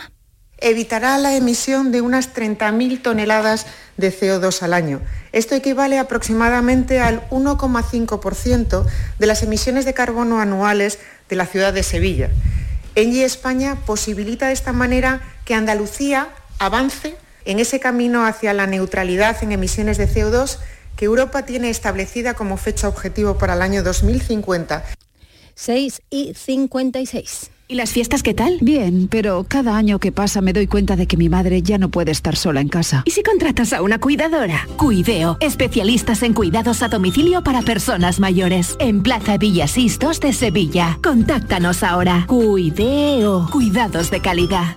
[0.59, 3.66] evitará la emisión de unas 30.000 toneladas
[3.97, 5.01] de CO2 al año.
[5.32, 8.86] Esto equivale aproximadamente al 1,5%
[9.18, 12.30] de las emisiones de carbono anuales de la ciudad de Sevilla.
[12.97, 16.28] Engie España posibilita de esta manera que Andalucía
[16.59, 20.57] avance en ese camino hacia la neutralidad en emisiones de CO2
[20.97, 24.82] que Europa tiene establecida como fecha objetivo para el año 2050.
[25.55, 27.51] 6 y 56.
[27.68, 28.58] ¿Y las fiestas qué tal?
[28.60, 31.88] Bien, pero cada año que pasa me doy cuenta de que mi madre ya no
[31.88, 33.02] puede estar sola en casa.
[33.06, 34.68] ¿Y si contratas a una cuidadora?
[34.76, 38.76] Cuideo, especialistas en cuidados a domicilio para personas mayores.
[38.78, 40.98] En Plaza Villasistos de Sevilla.
[41.02, 42.24] Contáctanos ahora.
[42.28, 44.76] Cuideo, cuidados de calidad.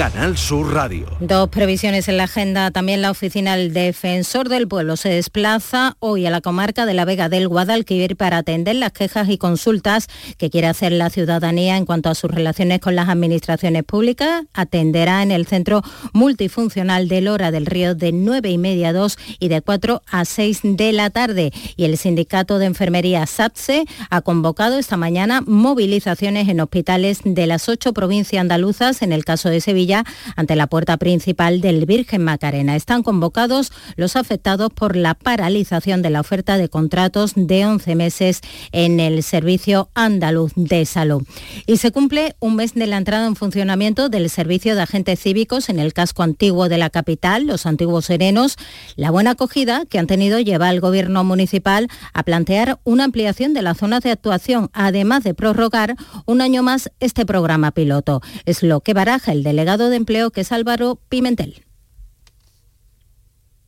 [0.00, 1.06] Canal Sur Radio.
[1.20, 2.70] Dos previsiones en la agenda.
[2.70, 7.04] También la oficina del Defensor del Pueblo se desplaza hoy a la comarca de la
[7.04, 10.06] Vega del Guadalquivir para atender las quejas y consultas
[10.38, 14.44] que quiere hacer la ciudadanía en cuanto a sus relaciones con las administraciones públicas.
[14.54, 15.82] Atenderá en el centro
[16.14, 20.24] multifuncional de Lora del Río de 9 y media a 2 y de 4 a
[20.24, 21.52] 6 de la tarde.
[21.76, 27.68] Y el sindicato de enfermería SATSE ha convocado esta mañana movilizaciones en hospitales de las
[27.68, 29.89] ocho provincias andaluzas, en el caso de Sevilla
[30.36, 32.76] ante la puerta principal del Virgen Macarena.
[32.76, 38.40] Están convocados los afectados por la paralización de la oferta de contratos de 11 meses
[38.72, 41.22] en el Servicio Andaluz de Salud.
[41.66, 45.68] Y se cumple un mes de la entrada en funcionamiento del Servicio de Agentes Cívicos
[45.68, 48.56] en el casco antiguo de la capital, los antiguos serenos.
[48.96, 53.62] La buena acogida que han tenido lleva al Gobierno municipal a plantear una ampliación de
[53.62, 58.20] las zonas de actuación, además de prorrogar un año más este programa piloto.
[58.44, 61.64] Es lo que baraja el delegado de empleo, que es Álvaro Pimentel.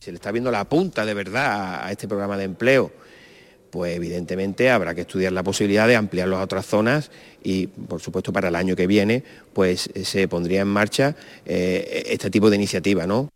[0.00, 2.92] Se le está viendo la punta de verdad a este programa de empleo,
[3.70, 7.10] pues evidentemente habrá que estudiar la posibilidad de ampliarlo a otras zonas
[7.42, 12.30] y, por supuesto, para el año que viene, pues se pondría en marcha eh, este
[12.30, 13.30] tipo de iniciativa, ¿no?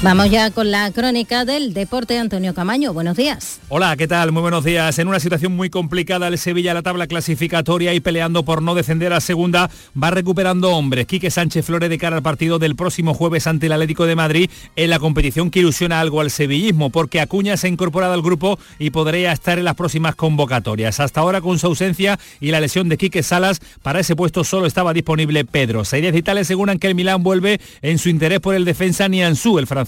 [0.00, 2.92] Vamos ya con la crónica del deporte Antonio Camaño.
[2.92, 3.58] Buenos días.
[3.68, 4.30] Hola, ¿qué tal?
[4.30, 4.96] Muy buenos días.
[5.00, 9.12] En una situación muy complicada el Sevilla la tabla clasificatoria y peleando por no descender
[9.12, 9.70] a segunda
[10.00, 11.06] va recuperando hombres.
[11.06, 14.50] Quique Sánchez Flores de cara al partido del próximo jueves ante el Atlético de Madrid
[14.76, 18.56] en la competición que ilusiona algo al sevillismo porque Acuña se ha incorporado al grupo
[18.78, 21.00] y podría estar en las próximas convocatorias.
[21.00, 24.66] Hasta ahora con su ausencia y la lesión de Quique Salas para ese puesto solo
[24.66, 25.84] estaba disponible Pedro.
[25.84, 29.66] Series Italia aseguran que el Milán vuelve en su interés por el defensa Nianzú, el
[29.66, 29.87] francés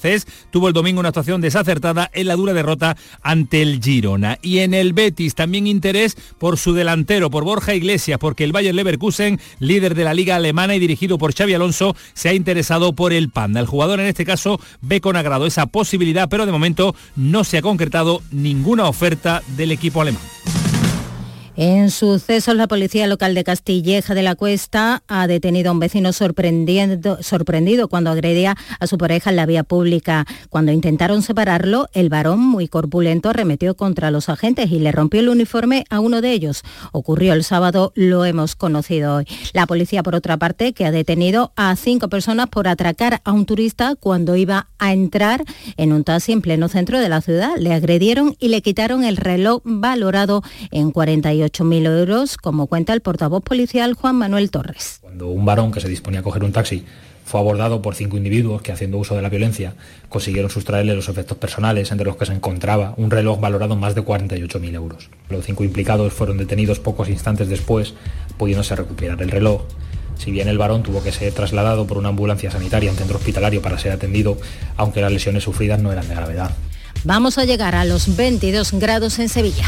[0.50, 4.38] tuvo el domingo una actuación desacertada en la dura derrota ante el Girona.
[4.42, 8.76] Y en el Betis también interés por su delantero, por Borja Iglesias, porque el Bayern
[8.76, 13.12] Leverkusen, líder de la liga alemana y dirigido por Xavi Alonso, se ha interesado por
[13.12, 13.60] el Panda.
[13.60, 17.58] El jugador en este caso ve con agrado esa posibilidad, pero de momento no se
[17.58, 20.22] ha concretado ninguna oferta del equipo alemán.
[21.56, 26.12] En sucesos, la policía local de Castilleja de la Cuesta ha detenido a un vecino
[26.12, 30.26] sorprendido cuando agredía a su pareja en la vía pública.
[30.48, 35.28] Cuando intentaron separarlo, el varón, muy corpulento, arremetió contra los agentes y le rompió el
[35.28, 36.62] uniforme a uno de ellos.
[36.92, 39.26] Ocurrió el sábado, lo hemos conocido hoy.
[39.52, 43.44] La policía, por otra parte, que ha detenido a cinco personas por atracar a un
[43.44, 45.44] turista cuando iba a entrar
[45.76, 47.56] en un taxi en pleno centro de la ciudad.
[47.58, 53.00] Le agredieron y le quitaron el reloj valorado en 48 8.000 euros, como cuenta el
[53.00, 54.98] portavoz policial Juan Manuel Torres.
[55.00, 56.84] Cuando un varón que se disponía a coger un taxi
[57.24, 59.74] fue abordado por cinco individuos que, haciendo uso de la violencia,
[60.08, 63.94] consiguieron sustraerle los efectos personales, entre los que se encontraba un reloj valorado en más
[63.94, 65.10] de 48.000 euros.
[65.28, 67.94] Los cinco implicados fueron detenidos pocos instantes después,
[68.36, 69.62] pudiéndose recuperar el reloj.
[70.18, 73.18] Si bien el varón tuvo que ser trasladado por una ambulancia sanitaria a un centro
[73.18, 74.36] hospitalario para ser atendido,
[74.76, 76.50] aunque las lesiones sufridas no eran de gravedad.
[77.04, 79.66] Vamos a llegar a los 22 grados en Sevilla.